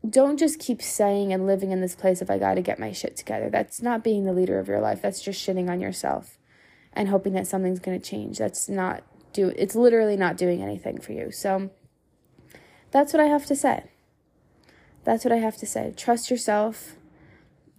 don't 0.08 0.38
just 0.38 0.58
keep 0.58 0.82
saying 0.82 1.32
and 1.32 1.46
living 1.46 1.70
in 1.70 1.80
this 1.80 1.94
place 1.94 2.20
of 2.20 2.30
I 2.30 2.38
got 2.38 2.54
to 2.54 2.60
get 2.60 2.78
my 2.78 2.92
shit 2.92 3.16
together. 3.16 3.48
That's 3.48 3.80
not 3.80 4.02
being 4.02 4.24
the 4.24 4.32
leader 4.32 4.58
of 4.58 4.68
your 4.68 4.80
life. 4.80 5.00
That's 5.00 5.22
just 5.22 5.46
shitting 5.46 5.70
on 5.70 5.80
yourself 5.80 6.38
and 6.92 7.08
hoping 7.08 7.32
that 7.34 7.46
something's 7.46 7.80
going 7.80 8.00
to 8.00 8.10
change. 8.10 8.38
That's 8.38 8.68
not 8.68 9.04
do 9.32 9.52
it's 9.56 9.74
literally 9.74 10.16
not 10.16 10.36
doing 10.36 10.62
anything 10.62 11.00
for 11.00 11.12
you. 11.12 11.30
So 11.30 11.70
that's 12.90 13.12
what 13.12 13.20
I 13.20 13.26
have 13.26 13.46
to 13.46 13.56
say. 13.56 13.84
That's 15.04 15.24
what 15.24 15.32
I 15.32 15.36
have 15.36 15.56
to 15.58 15.66
say. 15.66 15.94
Trust 15.96 16.30
yourself. 16.30 16.96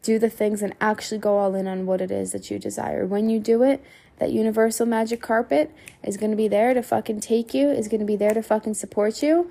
Do 0.02 0.20
the 0.20 0.30
things 0.30 0.62
and 0.62 0.76
actually 0.82 1.20
go 1.20 1.38
all 1.38 1.56
in 1.56 1.68
on 1.68 1.86
what 1.86 2.02
it 2.02 2.12
is 2.12 2.32
that 2.32 2.52
you 2.52 2.60
desire. 2.60 3.06
When 3.06 3.30
you 3.30 3.40
do 3.40 3.64
it, 3.64 3.84
that 4.20 4.32
universal 4.32 4.86
magic 4.86 5.22
carpet 5.22 5.72
is 6.04 6.18
going 6.18 6.32
to 6.32 6.38
be 6.38 6.50
there 6.50 6.74
to 6.74 6.84
fucking 6.84 7.22
take 7.22 7.54
you, 7.54 7.70
is 7.70 7.88
going 7.88 8.02
to 8.02 8.06
be 8.06 8.18
there 8.18 8.34
to 8.34 8.42
fucking 8.42 8.74
support 8.74 9.24
you 9.24 9.50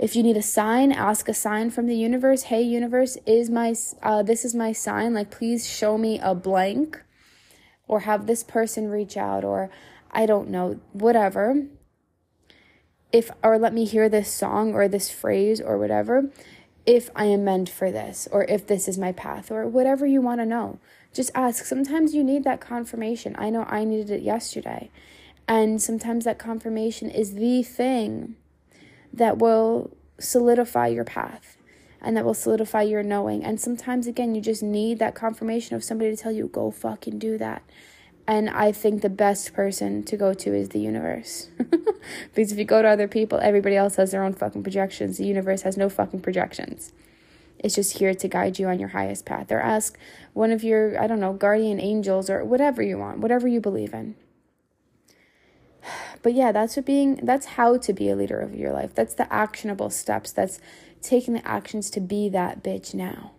if 0.00 0.16
you 0.16 0.22
need 0.22 0.38
a 0.38 0.42
sign, 0.42 0.92
ask 0.92 1.28
a 1.28 1.34
sign 1.34 1.68
from 1.68 1.86
the 1.86 1.94
universe. 1.94 2.44
Hey, 2.44 2.62
universe, 2.62 3.18
is 3.26 3.50
my 3.50 3.74
uh, 4.02 4.22
this 4.22 4.46
is 4.46 4.54
my 4.54 4.72
sign. 4.72 5.12
Like, 5.12 5.30
please 5.30 5.68
show 5.68 5.98
me 5.98 6.18
a 6.22 6.34
blank, 6.34 7.02
or 7.86 8.00
have 8.00 8.26
this 8.26 8.42
person 8.42 8.88
reach 8.88 9.18
out, 9.18 9.44
or 9.44 9.68
I 10.10 10.24
don't 10.24 10.48
know, 10.48 10.80
whatever. 10.92 11.66
If 13.12 13.30
or 13.42 13.58
let 13.58 13.74
me 13.74 13.84
hear 13.84 14.08
this 14.08 14.32
song 14.32 14.72
or 14.72 14.88
this 14.88 15.10
phrase 15.10 15.60
or 15.60 15.76
whatever. 15.76 16.30
If 16.86 17.10
I 17.14 17.26
am 17.26 17.44
meant 17.44 17.68
for 17.68 17.90
this, 17.92 18.26
or 18.32 18.44
if 18.44 18.66
this 18.66 18.88
is 18.88 18.96
my 18.96 19.12
path, 19.12 19.50
or 19.50 19.68
whatever 19.68 20.06
you 20.06 20.22
want 20.22 20.40
to 20.40 20.46
know, 20.46 20.78
just 21.12 21.30
ask. 21.34 21.66
Sometimes 21.66 22.14
you 22.14 22.24
need 22.24 22.44
that 22.44 22.58
confirmation. 22.58 23.36
I 23.38 23.50
know 23.50 23.64
I 23.68 23.84
needed 23.84 24.10
it 24.10 24.22
yesterday. 24.22 24.90
And 25.46 25.82
sometimes 25.82 26.24
that 26.24 26.38
confirmation 26.38 27.10
is 27.10 27.34
the 27.34 27.62
thing 27.62 28.36
that 29.12 29.38
will 29.38 29.96
solidify 30.18 30.88
your 30.88 31.04
path 31.04 31.56
and 32.00 32.16
that 32.16 32.24
will 32.24 32.34
solidify 32.34 32.82
your 32.82 33.02
knowing. 33.02 33.44
And 33.44 33.60
sometimes, 33.60 34.06
again, 34.06 34.34
you 34.34 34.40
just 34.40 34.62
need 34.62 34.98
that 34.98 35.14
confirmation 35.14 35.76
of 35.76 35.84
somebody 35.84 36.10
to 36.10 36.16
tell 36.16 36.32
you, 36.32 36.48
go 36.48 36.70
fucking 36.70 37.18
do 37.18 37.36
that. 37.38 37.62
And 38.26 38.48
I 38.48 38.72
think 38.72 39.02
the 39.02 39.10
best 39.10 39.52
person 39.52 40.02
to 40.04 40.16
go 40.16 40.32
to 40.34 40.54
is 40.54 40.70
the 40.70 40.78
universe. 40.78 41.48
because 41.58 42.52
if 42.52 42.58
you 42.58 42.64
go 42.64 42.80
to 42.80 42.88
other 42.88 43.08
people, 43.08 43.38
everybody 43.42 43.76
else 43.76 43.96
has 43.96 44.12
their 44.12 44.22
own 44.22 44.34
fucking 44.34 44.62
projections. 44.62 45.18
The 45.18 45.26
universe 45.26 45.62
has 45.62 45.76
no 45.76 45.88
fucking 45.88 46.20
projections. 46.20 46.92
It's 47.58 47.74
just 47.74 47.98
here 47.98 48.14
to 48.14 48.28
guide 48.28 48.58
you 48.58 48.68
on 48.68 48.78
your 48.78 48.90
highest 48.90 49.26
path. 49.26 49.50
Or 49.50 49.60
ask 49.60 49.98
one 50.32 50.52
of 50.52 50.62
your, 50.62 51.00
I 51.00 51.06
don't 51.06 51.20
know, 51.20 51.32
guardian 51.32 51.80
angels 51.80 52.30
or 52.30 52.44
whatever 52.44 52.82
you 52.82 52.98
want, 52.98 53.18
whatever 53.18 53.48
you 53.48 53.60
believe 53.60 53.92
in 53.92 54.14
but 56.22 56.34
yeah 56.34 56.52
that's 56.52 56.76
what 56.76 56.86
being 56.86 57.20
that's 57.22 57.46
how 57.46 57.76
to 57.78 57.92
be 57.92 58.10
a 58.10 58.16
leader 58.16 58.40
of 58.40 58.54
your 58.54 58.72
life. 58.72 58.94
That's 58.94 59.14
the 59.14 59.32
actionable 59.32 59.90
steps. 59.90 60.32
That's 60.32 60.60
taking 61.02 61.34
the 61.34 61.46
actions 61.46 61.90
to 61.90 62.00
be 62.00 62.28
that 62.28 62.62
bitch 62.62 62.94
now. 62.94 63.32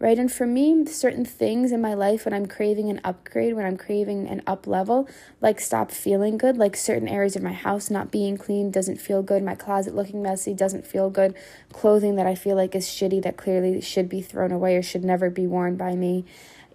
Right? 0.00 0.18
And 0.18 0.30
for 0.30 0.46
me 0.46 0.86
certain 0.86 1.24
things 1.24 1.72
in 1.72 1.80
my 1.80 1.94
life 1.94 2.24
when 2.24 2.32
i'm 2.32 2.46
craving 2.46 2.88
an 2.88 3.00
upgrade 3.02 3.54
when 3.54 3.66
i'm 3.66 3.76
craving 3.76 4.28
an 4.28 4.42
up 4.46 4.66
level 4.66 5.08
like 5.40 5.60
stop 5.60 5.90
feeling 5.90 6.38
good 6.38 6.56
like 6.56 6.76
certain 6.76 7.08
areas 7.08 7.36
of 7.36 7.42
my 7.42 7.52
house 7.52 7.90
not 7.90 8.10
being 8.10 8.36
clean 8.36 8.70
doesn't 8.70 9.00
feel 9.00 9.22
good 9.22 9.42
my 9.42 9.54
closet 9.54 9.94
looking 9.94 10.22
messy 10.22 10.54
doesn't 10.54 10.86
feel 10.86 11.10
good 11.10 11.34
clothing 11.72 12.16
that 12.16 12.26
i 12.26 12.34
feel 12.34 12.56
like 12.56 12.74
is 12.74 12.86
shitty 12.86 13.22
that 13.22 13.36
clearly 13.36 13.80
should 13.80 14.08
be 14.08 14.22
thrown 14.22 14.52
away 14.52 14.76
or 14.76 14.82
should 14.82 15.04
never 15.04 15.30
be 15.30 15.46
worn 15.46 15.76
by 15.76 15.94
me 15.94 16.24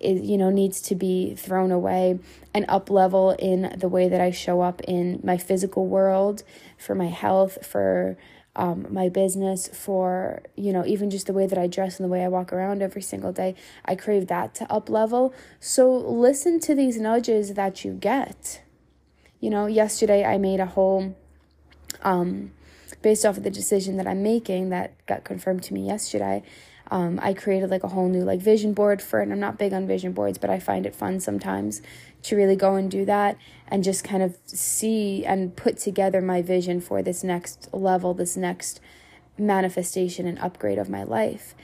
is 0.03 0.21
you 0.21 0.37
know 0.37 0.49
needs 0.49 0.81
to 0.81 0.95
be 0.95 1.35
thrown 1.35 1.71
away 1.71 2.19
and 2.53 2.65
up 2.67 2.89
level 2.89 3.31
in 3.31 3.75
the 3.77 3.87
way 3.87 4.07
that 4.09 4.21
I 4.21 4.31
show 4.31 4.61
up 4.61 4.81
in 4.81 5.19
my 5.23 5.37
physical 5.37 5.87
world 5.87 6.43
for 6.77 6.95
my 6.95 7.07
health 7.07 7.65
for 7.65 8.17
um, 8.55 8.85
my 8.89 9.09
business, 9.09 9.67
for, 9.67 10.43
you 10.55 10.71
know, 10.71 10.85
even 10.85 11.09
just 11.09 11.25
the 11.25 11.33
way 11.33 11.47
that 11.47 11.57
I 11.57 11.67
dress 11.67 11.99
and 11.99 12.05
the 12.05 12.11
way 12.11 12.23
I 12.23 12.27
walk 12.27 12.53
around 12.53 12.81
every 12.81 13.01
single 13.01 13.31
day. 13.31 13.55
I 13.85 13.95
crave 13.95 14.27
that 14.27 14.53
to 14.55 14.71
up 14.71 14.89
level. 14.89 15.33
So 15.59 15.91
listen 15.91 16.59
to 16.61 16.75
these 16.75 16.99
nudges 16.99 17.55
that 17.55 17.83
you 17.83 17.93
get. 17.93 18.61
You 19.39 19.49
know, 19.49 19.65
yesterday 19.65 20.23
I 20.23 20.37
made 20.37 20.59
a 20.59 20.67
whole, 20.67 21.15
um, 22.03 22.51
based 23.01 23.25
off 23.25 23.37
of 23.37 23.43
the 23.43 23.49
decision 23.49 23.97
that 23.97 24.07
I'm 24.07 24.21
making 24.21 24.69
that 24.69 24.93
got 25.07 25.23
confirmed 25.23 25.63
to 25.63 25.73
me 25.73 25.87
yesterday. 25.87 26.43
Um, 26.93 27.19
I 27.23 27.33
created 27.33 27.71
like 27.71 27.83
a 27.83 27.87
whole 27.87 28.07
new 28.07 28.21
like 28.21 28.39
vision 28.39 28.73
board 28.73 29.01
for 29.01 29.19
it. 29.19 29.23
And 29.23 29.33
I'm 29.33 29.39
not 29.39 29.57
big 29.57 29.73
on 29.73 29.87
vision 29.87 30.11
boards, 30.11 30.37
but 30.37 30.51
I 30.51 30.59
find 30.59 30.85
it 30.85 30.95
fun 30.95 31.19
sometimes 31.19 31.81
to 32.21 32.35
really 32.35 32.55
go 32.55 32.75
and 32.75 32.89
do 32.89 33.03
that 33.05 33.35
and 33.67 33.83
just 33.83 34.03
kind 34.03 34.21
of 34.21 34.37
see 34.45 35.25
and 35.25 35.55
put 35.55 35.79
together 35.79 36.21
my 36.21 36.43
vision 36.43 36.79
for 36.79 37.01
this 37.01 37.23
next 37.23 37.67
level, 37.73 38.13
this 38.13 38.37
next 38.37 38.79
manifestation 39.39 40.27
and 40.27 40.37
upgrade 40.37 40.77
of 40.77 40.87
my 40.87 41.01
life. 41.01 41.55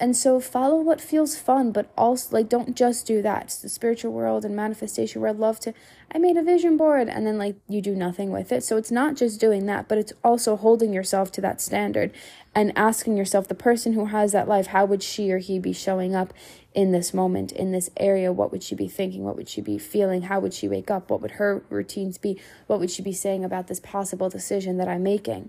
And 0.00 0.16
so 0.16 0.40
follow 0.40 0.80
what 0.80 1.00
feels 1.00 1.36
fun, 1.36 1.70
but 1.70 1.92
also 1.96 2.34
like 2.34 2.48
don't 2.48 2.74
just 2.76 3.06
do 3.06 3.22
that. 3.22 3.44
It's 3.44 3.58
the 3.58 3.68
spiritual 3.68 4.12
world 4.12 4.44
and 4.44 4.56
manifestation 4.56 5.20
where 5.20 5.30
I'd 5.30 5.36
love 5.36 5.60
to 5.60 5.74
I 6.14 6.18
made 6.18 6.36
a 6.36 6.42
vision 6.42 6.76
board 6.76 7.08
and 7.08 7.26
then 7.26 7.38
like 7.38 7.56
you 7.68 7.80
do 7.80 7.94
nothing 7.94 8.30
with 8.30 8.52
it. 8.52 8.62
So 8.62 8.76
it's 8.76 8.90
not 8.90 9.16
just 9.16 9.40
doing 9.40 9.64
that, 9.66 9.88
but 9.88 9.98
it's 9.98 10.12
also 10.22 10.56
holding 10.56 10.92
yourself 10.92 11.32
to 11.32 11.40
that 11.40 11.60
standard 11.60 12.12
and 12.54 12.76
asking 12.76 13.16
yourself 13.16 13.48
the 13.48 13.54
person 13.54 13.94
who 13.94 14.06
has 14.06 14.32
that 14.32 14.46
life, 14.46 14.68
how 14.68 14.84
would 14.84 15.02
she 15.02 15.32
or 15.32 15.38
he 15.38 15.58
be 15.58 15.72
showing 15.72 16.14
up 16.14 16.34
in 16.74 16.92
this 16.92 17.14
moment, 17.14 17.50
in 17.52 17.72
this 17.72 17.88
area? 17.96 18.30
What 18.30 18.52
would 18.52 18.62
she 18.62 18.74
be 18.74 18.88
thinking? 18.88 19.24
What 19.24 19.36
would 19.36 19.48
she 19.48 19.62
be 19.62 19.78
feeling? 19.78 20.22
How 20.22 20.38
would 20.40 20.52
she 20.52 20.68
wake 20.68 20.90
up? 20.90 21.10
What 21.10 21.22
would 21.22 21.32
her 21.32 21.64
routines 21.70 22.18
be? 22.18 22.38
What 22.66 22.78
would 22.78 22.90
she 22.90 23.02
be 23.02 23.14
saying 23.14 23.44
about 23.44 23.68
this 23.68 23.80
possible 23.80 24.28
decision 24.28 24.76
that 24.76 24.88
I'm 24.88 25.02
making? 25.02 25.48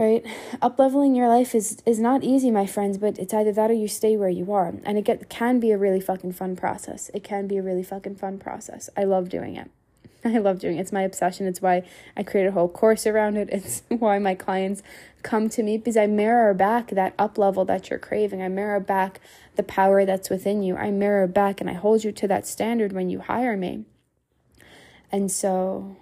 Right? 0.00 0.24
Up 0.62 0.78
leveling 0.78 1.14
your 1.14 1.28
life 1.28 1.54
is 1.54 1.82
is 1.84 1.98
not 1.98 2.24
easy 2.24 2.50
my 2.50 2.66
friends 2.66 2.96
but 2.96 3.18
it's 3.18 3.34
either 3.34 3.52
that 3.52 3.70
or 3.70 3.74
you 3.74 3.86
stay 3.86 4.16
where 4.16 4.30
you 4.30 4.50
are. 4.50 4.74
And 4.84 4.96
it 4.96 5.04
get, 5.04 5.28
can 5.28 5.60
be 5.60 5.70
a 5.70 5.78
really 5.78 6.00
fucking 6.00 6.32
fun 6.32 6.56
process. 6.56 7.10
It 7.12 7.22
can 7.22 7.46
be 7.46 7.58
a 7.58 7.62
really 7.62 7.82
fucking 7.82 8.16
fun 8.16 8.38
process. 8.38 8.88
I 8.96 9.04
love 9.04 9.28
doing 9.28 9.56
it. 9.56 9.70
I 10.24 10.38
love 10.38 10.58
doing 10.58 10.78
it. 10.78 10.80
It's 10.80 10.92
my 10.92 11.02
obsession. 11.02 11.46
It's 11.46 11.60
why 11.60 11.82
i 12.16 12.22
create 12.22 12.46
a 12.46 12.52
whole 12.52 12.68
course 12.68 13.06
around 13.06 13.36
it. 13.36 13.50
It's 13.52 13.82
why 13.88 14.18
my 14.18 14.34
clients 14.34 14.82
come 15.22 15.50
to 15.50 15.62
me 15.62 15.76
because 15.76 15.98
i 15.98 16.06
mirror 16.06 16.54
back 16.54 16.88
that 16.92 17.12
up 17.18 17.36
level 17.36 17.66
that 17.66 17.90
you're 17.90 17.98
craving. 17.98 18.42
I 18.42 18.48
mirror 18.48 18.80
back 18.80 19.20
the 19.56 19.62
power 19.62 20.06
that's 20.06 20.30
within 20.30 20.62
you. 20.62 20.76
I 20.76 20.90
mirror 20.90 21.26
back 21.26 21.60
and 21.60 21.68
i 21.68 21.74
hold 21.74 22.04
you 22.04 22.12
to 22.12 22.26
that 22.28 22.46
standard 22.46 22.94
when 22.94 23.10
you 23.10 23.20
hire 23.20 23.56
me. 23.56 23.84
And 25.12 25.30
so 25.30 25.96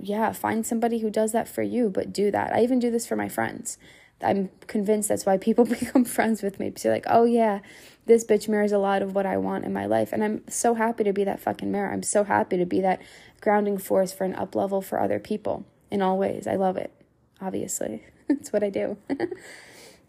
yeah, 0.00 0.32
find 0.32 0.66
somebody 0.66 0.98
who 0.98 1.10
does 1.10 1.32
that 1.32 1.48
for 1.48 1.62
you, 1.62 1.90
but 1.90 2.12
do 2.12 2.30
that. 2.30 2.52
I 2.52 2.62
even 2.62 2.78
do 2.78 2.90
this 2.90 3.06
for 3.06 3.16
my 3.16 3.28
friends. 3.28 3.78
I'm 4.20 4.50
convinced 4.66 5.08
that's 5.08 5.26
why 5.26 5.36
people 5.38 5.64
become 5.80 6.04
friends 6.04 6.42
with 6.42 6.58
me. 6.58 6.70
Because 6.70 6.84
you're 6.84 6.94
like, 6.94 7.06
oh 7.08 7.24
yeah, 7.24 7.60
this 8.06 8.24
bitch 8.24 8.48
mirrors 8.48 8.72
a 8.72 8.78
lot 8.78 9.02
of 9.02 9.14
what 9.14 9.26
I 9.26 9.36
want 9.36 9.64
in 9.64 9.72
my 9.72 9.86
life. 9.86 10.12
And 10.12 10.24
I'm 10.24 10.42
so 10.48 10.74
happy 10.74 11.04
to 11.04 11.12
be 11.12 11.24
that 11.24 11.40
fucking 11.40 11.70
mirror. 11.70 11.92
I'm 11.92 12.02
so 12.02 12.24
happy 12.24 12.56
to 12.56 12.66
be 12.66 12.80
that 12.80 13.00
grounding 13.40 13.78
force 13.78 14.12
for 14.12 14.24
an 14.24 14.34
up 14.34 14.54
level 14.54 14.80
for 14.80 15.00
other 15.00 15.18
people 15.18 15.64
in 15.90 16.02
all 16.02 16.18
ways. 16.18 16.46
I 16.46 16.56
love 16.56 16.76
it, 16.76 16.92
obviously. 17.40 18.02
it's 18.28 18.52
what 18.52 18.62
I 18.62 18.70
do. 18.70 18.96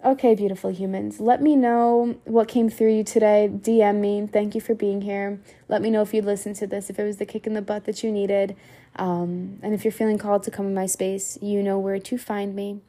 okay, 0.05 0.35
beautiful 0.35 0.71
humans. 0.71 1.19
Let 1.19 1.41
me 1.41 1.55
know 1.55 2.17
what 2.25 2.47
came 2.47 2.69
through 2.69 2.95
you 2.95 3.03
today. 3.03 3.49
DM 3.51 3.99
me. 3.99 4.27
Thank 4.31 4.55
you 4.55 4.61
for 4.61 4.73
being 4.73 5.01
here. 5.01 5.39
Let 5.67 5.81
me 5.81 5.89
know 5.89 6.01
if 6.01 6.13
you'd 6.13 6.25
listen 6.25 6.53
to 6.55 6.67
this, 6.67 6.89
if 6.89 6.99
it 6.99 7.03
was 7.03 7.17
the 7.17 7.25
kick 7.25 7.45
in 7.45 7.53
the 7.53 7.61
butt 7.61 7.85
that 7.85 8.03
you 8.03 8.11
needed. 8.11 8.55
Um, 8.95 9.59
and 9.61 9.73
if 9.73 9.85
you're 9.85 9.91
feeling 9.91 10.17
called 10.17 10.43
to 10.43 10.51
come 10.51 10.65
in 10.65 10.73
my 10.73 10.85
space, 10.85 11.37
you 11.41 11.63
know 11.63 11.79
where 11.79 11.99
to 11.99 12.17
find 12.17 12.55
me. 12.55 12.81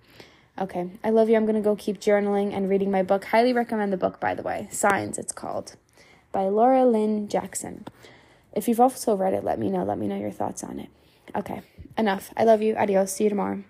Okay, 0.59 0.91
I 1.03 1.11
love 1.11 1.29
you. 1.29 1.37
I'm 1.37 1.45
going 1.47 1.55
to 1.55 1.61
go 1.61 1.77
keep 1.77 2.01
journaling 2.01 2.53
and 2.53 2.69
reading 2.69 2.91
my 2.91 3.03
book. 3.03 3.27
Highly 3.27 3.53
recommend 3.53 3.93
the 3.93 3.97
book, 3.97 4.21
by 4.21 4.35
the 4.35 4.43
way. 4.43 4.69
Signs, 4.71 5.17
it's 5.17 5.33
called, 5.33 5.77
by 6.33 6.49
Laura 6.49 6.85
Lynne 6.85 7.29
Jackson. 7.29 7.87
If 8.53 8.69
you've 8.69 8.81
also 8.81 9.15
read 9.15 9.33
it, 9.33 9.45
let 9.45 9.59
me 9.59 9.71
know. 9.71 9.85
Let 9.85 9.99
me 9.99 10.07
know 10.07 10.19
your 10.19 10.33
thoughts 10.33 10.65
on 10.65 10.81
it. 10.81 10.89
Okay, 11.35 11.63
enough. 11.97 12.33
I 12.37 12.45
love 12.45 12.61
you. 12.61 12.77
Adios. 12.77 13.13
See 13.13 13.25
you 13.25 13.31
tomorrow. 13.31 13.63